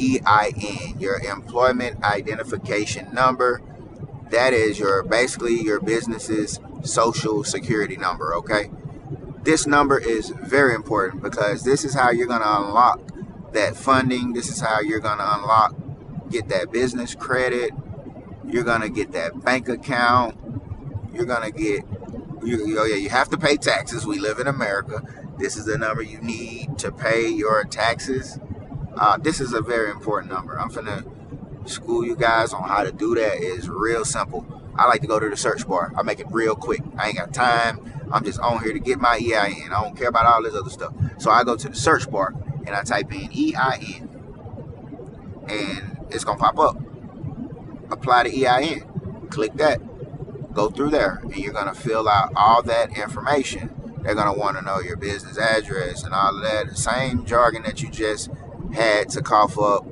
EIN, 0.00 0.98
your 0.98 1.18
Employment 1.20 2.02
Identification 2.04 3.12
Number 3.12 3.60
that 4.30 4.52
is 4.52 4.78
your 4.78 5.02
basically 5.02 5.60
your 5.60 5.80
business's 5.80 6.60
social 6.82 7.44
security 7.44 7.96
number, 7.96 8.34
okay? 8.36 8.70
This 9.42 9.66
number 9.66 9.98
is 9.98 10.30
very 10.30 10.74
important 10.74 11.22
because 11.22 11.64
this 11.64 11.84
is 11.84 11.94
how 11.94 12.10
you're 12.10 12.26
going 12.26 12.42
to 12.42 12.56
unlock 12.58 13.00
that 13.52 13.76
funding. 13.76 14.32
This 14.32 14.48
is 14.48 14.60
how 14.60 14.80
you're 14.80 15.00
going 15.00 15.18
to 15.18 15.34
unlock 15.36 15.74
get 16.30 16.48
that 16.48 16.70
business 16.70 17.14
credit. 17.14 17.72
You're 18.46 18.64
going 18.64 18.82
to 18.82 18.88
get 18.88 19.12
that 19.12 19.42
bank 19.44 19.68
account. 19.68 20.38
You're 21.12 21.26
going 21.26 21.50
to 21.50 21.56
get 21.56 21.84
you, 22.44 22.78
oh 22.78 22.84
yeah, 22.84 22.96
you 22.96 23.08
have 23.08 23.28
to 23.30 23.38
pay 23.38 23.56
taxes. 23.56 24.06
We 24.06 24.18
live 24.18 24.38
in 24.38 24.46
America. 24.46 25.02
This 25.38 25.56
is 25.56 25.66
the 25.66 25.78
number 25.78 26.02
you 26.02 26.20
need 26.20 26.78
to 26.78 26.92
pay 26.92 27.28
your 27.28 27.64
taxes. 27.64 28.38
Uh, 28.96 29.16
this 29.16 29.40
is 29.40 29.52
a 29.52 29.60
very 29.60 29.90
important 29.90 30.32
number. 30.32 30.58
I'm 30.58 30.68
gonna 30.68 31.04
school 31.68 32.04
you 32.04 32.16
guys 32.16 32.52
on 32.52 32.68
how 32.68 32.82
to 32.84 32.92
do 32.92 33.14
that 33.14 33.38
is 33.38 33.68
real 33.68 34.04
simple. 34.04 34.46
I 34.76 34.86
like 34.86 35.00
to 35.00 35.06
go 35.06 35.18
to 35.18 35.28
the 35.28 35.36
search 35.36 35.66
bar. 35.66 35.92
I 35.96 36.02
make 36.02 36.20
it 36.20 36.26
real 36.30 36.54
quick. 36.54 36.80
I 36.96 37.08
ain't 37.08 37.16
got 37.16 37.34
time. 37.34 37.92
I'm 38.12 38.24
just 38.24 38.38
on 38.40 38.62
here 38.62 38.72
to 38.72 38.78
get 38.78 39.00
my 39.00 39.16
EIN. 39.16 39.72
I 39.72 39.82
don't 39.82 39.96
care 39.96 40.08
about 40.08 40.26
all 40.26 40.42
this 40.42 40.54
other 40.54 40.70
stuff. 40.70 40.94
So 41.18 41.30
I 41.30 41.44
go 41.44 41.56
to 41.56 41.68
the 41.68 41.76
search 41.76 42.10
bar 42.10 42.34
and 42.66 42.70
I 42.70 42.82
type 42.82 43.12
in 43.12 43.30
EIN. 43.32 44.08
And 45.48 45.98
it's 46.10 46.24
going 46.24 46.38
to 46.38 46.44
pop 46.44 46.58
up. 46.58 46.76
Apply 47.90 48.24
the 48.24 48.46
EIN. 48.46 49.28
Click 49.30 49.54
that. 49.54 49.80
Go 50.54 50.70
through 50.70 50.90
there. 50.90 51.20
And 51.22 51.36
you're 51.36 51.52
going 51.52 51.66
to 51.66 51.74
fill 51.74 52.08
out 52.08 52.32
all 52.36 52.62
that 52.62 52.96
information. 52.96 53.74
They're 54.02 54.14
going 54.14 54.32
to 54.32 54.38
want 54.38 54.56
to 54.56 54.62
know 54.62 54.80
your 54.80 54.96
business 54.96 55.38
address 55.38 56.04
and 56.04 56.14
all 56.14 56.36
of 56.36 56.42
that. 56.42 56.68
The 56.68 56.76
same 56.76 57.24
jargon 57.24 57.64
that 57.64 57.82
you 57.82 57.90
just 57.90 58.30
had 58.72 59.08
to 59.10 59.22
cough 59.22 59.58
up 59.58 59.86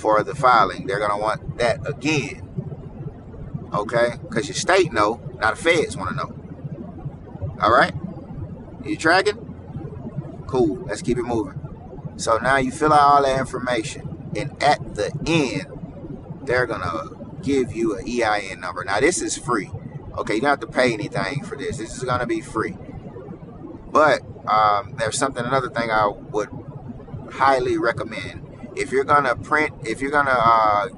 for 0.00 0.22
the 0.24 0.34
filing. 0.34 0.86
They're 0.86 0.98
going 0.98 1.10
to 1.10 1.16
want 1.16 1.58
that 1.58 1.86
again. 1.86 2.46
Okay? 3.72 4.14
Because 4.22 4.48
your 4.48 4.54
state 4.54 4.92
know, 4.92 5.20
not 5.38 5.56
the 5.56 5.62
feds 5.62 5.96
want 5.96 6.10
to 6.10 6.16
know. 6.16 7.56
All 7.60 7.70
right? 7.70 7.92
You 8.84 8.96
tracking? 8.96 10.44
Cool. 10.46 10.76
Let's 10.86 11.02
keep 11.02 11.18
it 11.18 11.22
moving. 11.22 11.60
So 12.16 12.38
now 12.38 12.56
you 12.56 12.70
fill 12.70 12.92
out 12.92 13.00
all 13.00 13.22
that 13.22 13.38
information. 13.38 14.32
And 14.34 14.62
at 14.62 14.94
the 14.94 15.12
end, 15.26 16.46
they're 16.46 16.66
going 16.66 16.80
to 16.80 17.16
give 17.42 17.72
you 17.72 17.96
an 17.96 18.08
EIN 18.08 18.60
number. 18.60 18.84
Now, 18.84 19.00
this 19.00 19.20
is 19.20 19.36
free. 19.36 19.70
Okay, 20.16 20.34
you 20.34 20.40
don't 20.40 20.50
have 20.50 20.60
to 20.60 20.66
pay 20.66 20.92
anything 20.92 21.44
for 21.44 21.56
this. 21.56 21.78
This 21.78 21.96
is 21.96 22.04
going 22.04 22.20
to 22.20 22.26
be 22.26 22.40
free. 22.40 22.76
But 23.90 24.22
um, 24.48 24.94
there's 24.98 25.18
something, 25.18 25.44
another 25.44 25.70
thing 25.70 25.90
I 25.90 26.06
would 26.06 26.48
highly 27.32 27.78
recommend 27.78 28.49
if 28.80 28.90
you're 28.90 29.04
gonna 29.04 29.36
print, 29.36 29.74
if 29.84 30.00
you're 30.00 30.10
gonna 30.10 30.30
uh, 30.30 30.88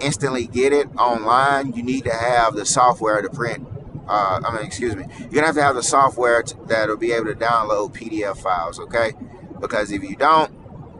instantly 0.00 0.46
get 0.46 0.72
it 0.72 0.88
online, 0.96 1.72
you 1.74 1.82
need 1.82 2.04
to 2.04 2.14
have 2.14 2.54
the 2.54 2.64
software 2.64 3.20
to 3.20 3.28
print. 3.28 3.68
Uh, 4.08 4.40
I 4.44 4.56
mean, 4.56 4.64
excuse 4.64 4.96
me, 4.96 5.04
you're 5.18 5.30
gonna 5.30 5.46
have 5.46 5.54
to 5.56 5.62
have 5.62 5.76
the 5.76 5.82
software 5.82 6.42
that'll 6.66 6.96
be 6.96 7.12
able 7.12 7.26
to 7.26 7.34
download 7.34 7.94
PDF 7.94 8.38
files. 8.38 8.80
Okay, 8.80 9.12
because 9.60 9.92
if 9.92 10.02
you 10.02 10.16
don't, 10.16 10.52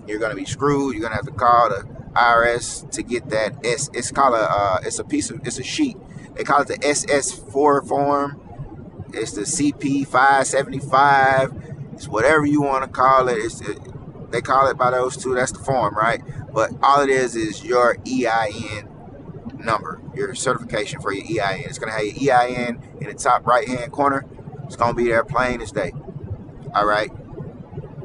you're 0.06 0.18
gonna 0.18 0.34
be 0.34 0.44
screwed. 0.44 0.94
You're 0.94 1.02
gonna 1.02 1.16
have 1.16 1.26
to 1.26 1.32
call 1.32 1.70
the 1.70 1.86
IRS 2.14 2.90
to 2.92 3.02
get 3.02 3.30
that. 3.30 3.54
It's 3.62 3.88
it's 3.94 4.10
called 4.10 4.34
a 4.34 4.46
uh, 4.50 4.80
it's 4.84 4.98
a 4.98 5.04
piece 5.04 5.30
of 5.30 5.40
it's 5.46 5.58
a 5.58 5.64
sheet. 5.64 5.96
They 6.34 6.44
call 6.44 6.62
it 6.62 6.68
the 6.68 6.78
SS4 6.78 7.88
form. 7.88 8.40
It's 9.12 9.32
the 9.32 9.42
CP 9.42 10.06
575. 10.06 11.54
It's 11.94 12.08
whatever 12.08 12.44
you 12.44 12.60
want 12.60 12.84
to 12.84 12.90
call 12.90 13.28
it. 13.28 13.38
It's 13.38 13.60
it, 13.60 13.78
they 14.30 14.40
call 14.40 14.68
it 14.68 14.76
by 14.76 14.90
those 14.90 15.16
two. 15.16 15.34
That's 15.34 15.52
the 15.52 15.58
form, 15.60 15.94
right? 15.96 16.20
But 16.52 16.72
all 16.82 17.02
it 17.02 17.10
is 17.10 17.36
is 17.36 17.64
your 17.64 17.96
EIN 18.06 18.88
number, 19.58 20.00
your 20.14 20.34
certification 20.34 21.00
for 21.00 21.12
your 21.12 21.24
EIN. 21.24 21.62
It's 21.64 21.78
going 21.78 21.92
to 21.92 21.98
have 21.98 22.16
your 22.16 22.34
EIN 22.34 22.82
in 23.00 23.06
the 23.08 23.14
top 23.14 23.46
right 23.46 23.66
hand 23.66 23.92
corner. 23.92 24.26
It's 24.64 24.76
going 24.76 24.92
to 24.92 24.96
be 24.96 25.08
there 25.08 25.24
plain 25.24 25.60
as 25.60 25.72
day. 25.72 25.92
All 26.74 26.86
right. 26.86 27.10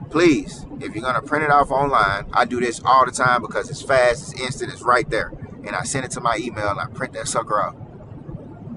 please, 0.10 0.66
if 0.80 0.96
you're 0.96 1.04
gonna 1.04 1.22
print 1.22 1.44
it 1.44 1.52
off 1.52 1.72
online, 1.72 2.26
I 2.34 2.46
do 2.46 2.60
this 2.60 2.82
all 2.84 3.06
the 3.06 3.12
time 3.12 3.42
because 3.42 3.70
it's 3.70 3.82
fast, 3.82 4.34
it's 4.34 4.42
instant, 4.42 4.72
it's 4.74 4.82
right 4.82 5.10
there. 5.10 5.32
And 5.66 5.76
I 5.76 5.84
send 5.84 6.06
it 6.06 6.12
to 6.12 6.22
my 6.22 6.38
email 6.38 6.70
and 6.70 6.80
I 6.80 6.86
print 6.88 7.14
that 7.14 7.28
sucker 7.28 7.62
out. 7.62 7.76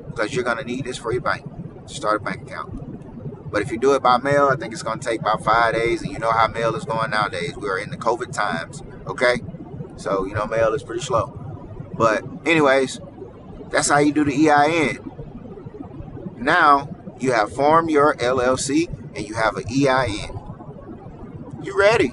Because 0.08 0.34
you're 0.34 0.44
gonna 0.44 0.64
need 0.64 0.84
this 0.84 0.98
for 0.98 1.12
your 1.12 1.22
bank. 1.22 1.46
To 1.86 1.94
start 1.94 2.20
a 2.20 2.24
bank 2.24 2.42
account. 2.42 2.91
But 3.52 3.60
if 3.60 3.70
you 3.70 3.78
do 3.78 3.92
it 3.94 4.02
by 4.02 4.16
mail, 4.16 4.48
I 4.50 4.56
think 4.56 4.72
it's 4.72 4.82
gonna 4.82 5.00
take 5.00 5.20
about 5.20 5.44
five 5.44 5.74
days, 5.74 6.02
and 6.02 6.10
you 6.10 6.18
know 6.18 6.32
how 6.32 6.48
mail 6.48 6.74
is 6.74 6.86
going 6.86 7.10
nowadays. 7.10 7.54
We 7.56 7.68
are 7.68 7.78
in 7.78 7.90
the 7.90 7.98
COVID 7.98 8.32
times, 8.32 8.82
okay? 9.06 9.42
So 9.96 10.24
you 10.24 10.34
know 10.34 10.46
mail 10.46 10.72
is 10.72 10.82
pretty 10.82 11.02
slow. 11.02 11.38
But 11.94 12.24
anyways, 12.46 12.98
that's 13.70 13.90
how 13.90 13.98
you 13.98 14.12
do 14.12 14.24
the 14.24 14.48
EIN. 14.48 15.10
Now 16.38 16.88
you 17.20 17.32
have 17.32 17.52
formed 17.52 17.90
your 17.90 18.14
LLC 18.14 18.88
and 19.14 19.28
you 19.28 19.34
have 19.34 19.56
an 19.56 19.64
EIN. 19.68 20.38
You 21.62 21.78
ready? 21.78 22.12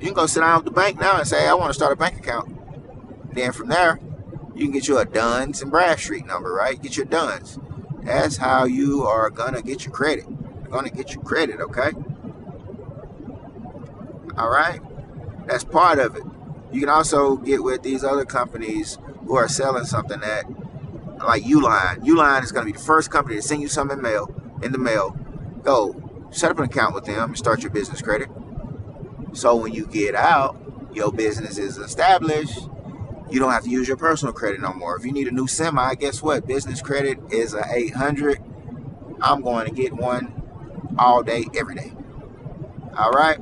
You 0.00 0.06
can 0.06 0.14
go 0.14 0.26
sit 0.26 0.40
down 0.40 0.58
at 0.58 0.64
the 0.64 0.70
bank 0.70 1.00
now 1.00 1.18
and 1.18 1.26
say, 1.26 1.48
I 1.48 1.54
want 1.54 1.70
to 1.70 1.74
start 1.74 1.92
a 1.92 1.96
bank 1.96 2.16
account. 2.16 3.34
Then 3.34 3.52
from 3.52 3.68
there, 3.68 3.98
you 4.54 4.64
can 4.64 4.70
get 4.70 4.88
you 4.88 4.98
a 4.98 5.04
Duns 5.04 5.60
and 5.62 5.70
Bradstreet 5.70 6.26
number, 6.26 6.52
right? 6.52 6.80
Get 6.80 6.96
your 6.96 7.06
Duns. 7.06 7.58
That's 8.02 8.36
how 8.36 8.64
you 8.64 9.04
are 9.04 9.28
gonna 9.30 9.62
get 9.62 9.84
your 9.84 9.92
credit. 9.92 10.26
You're 10.76 10.82
gonna 10.82 10.94
get 10.94 11.14
your 11.14 11.22
credit, 11.24 11.58
okay? 11.58 11.92
All 14.36 14.50
right? 14.50 14.80
That's 15.46 15.64
part 15.64 15.98
of 15.98 16.16
it. 16.16 16.22
You 16.70 16.80
can 16.80 16.90
also 16.90 17.36
get 17.36 17.62
with 17.62 17.82
these 17.82 18.04
other 18.04 18.26
companies 18.26 18.98
who 19.26 19.36
are 19.36 19.48
selling 19.48 19.84
something 19.84 20.20
that 20.20 20.44
like 21.24 21.44
Uline. 21.44 22.04
Uline 22.04 22.42
is 22.42 22.52
going 22.52 22.66
to 22.66 22.70
be 22.70 22.76
the 22.76 22.84
first 22.84 23.10
company 23.10 23.36
to 23.36 23.42
send 23.42 23.62
you 23.62 23.68
something 23.68 23.96
in 23.96 24.02
mail 24.02 24.34
in 24.62 24.72
the 24.72 24.78
mail. 24.78 25.16
Go 25.62 26.28
set 26.30 26.50
up 26.50 26.58
an 26.58 26.64
account 26.64 26.94
with 26.94 27.06
them 27.06 27.30
and 27.30 27.38
start 27.38 27.62
your 27.62 27.70
business 27.70 28.02
credit. 28.02 28.28
So 29.32 29.56
when 29.56 29.72
you 29.72 29.86
get 29.86 30.14
out, 30.14 30.60
your 30.92 31.10
business 31.10 31.56
is 31.56 31.78
established. 31.78 32.68
You 33.30 33.40
don't 33.40 33.50
have 33.50 33.64
to 33.64 33.70
use 33.70 33.88
your 33.88 33.96
personal 33.96 34.34
credit 34.34 34.60
no 34.60 34.74
more. 34.74 34.96
If 34.96 35.06
you 35.06 35.12
need 35.12 35.28
a 35.28 35.32
new 35.32 35.46
semi, 35.46 35.94
guess 35.94 36.22
what? 36.22 36.46
Business 36.46 36.82
credit 36.82 37.18
is 37.30 37.54
a 37.54 37.64
800. 37.72 38.42
I'm 39.22 39.40
going 39.40 39.66
to 39.66 39.72
get 39.72 39.94
one 39.94 40.35
all 40.98 41.22
day, 41.22 41.46
every 41.56 41.74
day. 41.74 41.92
All 42.96 43.10
right. 43.10 43.38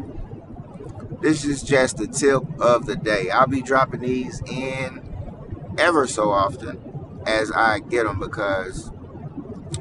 This 1.20 1.44
is 1.44 1.62
just 1.62 1.96
the 1.96 2.06
tip 2.06 2.42
of 2.60 2.86
the 2.86 2.96
day. 2.96 3.30
I'll 3.30 3.46
be 3.46 3.62
dropping 3.62 4.00
these 4.00 4.42
in 4.42 5.74
ever 5.78 6.06
so 6.06 6.30
often 6.30 7.22
as 7.26 7.50
I 7.50 7.78
get 7.78 8.04
them 8.04 8.18
because 8.20 8.90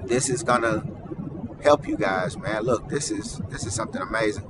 this 0.05 0.29
is 0.29 0.43
gonna 0.43 0.83
help 1.61 1.87
you 1.87 1.97
guys, 1.97 2.37
man. 2.37 2.63
Look, 2.63 2.89
this 2.89 3.11
is 3.11 3.41
this 3.49 3.65
is 3.65 3.73
something 3.73 4.01
amazing. 4.01 4.47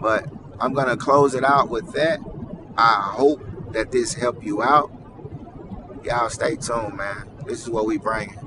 But 0.00 0.26
I'm 0.60 0.74
gonna 0.74 0.96
close 0.96 1.34
it 1.34 1.44
out 1.44 1.68
with 1.68 1.92
that. 1.92 2.20
I 2.76 3.10
hope 3.14 3.72
that 3.72 3.90
this 3.90 4.14
helped 4.14 4.44
you 4.44 4.62
out. 4.62 4.90
Y'all 6.04 6.30
stay 6.30 6.56
tuned, 6.56 6.96
man. 6.96 7.28
This 7.46 7.62
is 7.62 7.70
what 7.70 7.86
we 7.86 7.98
bring. 7.98 8.37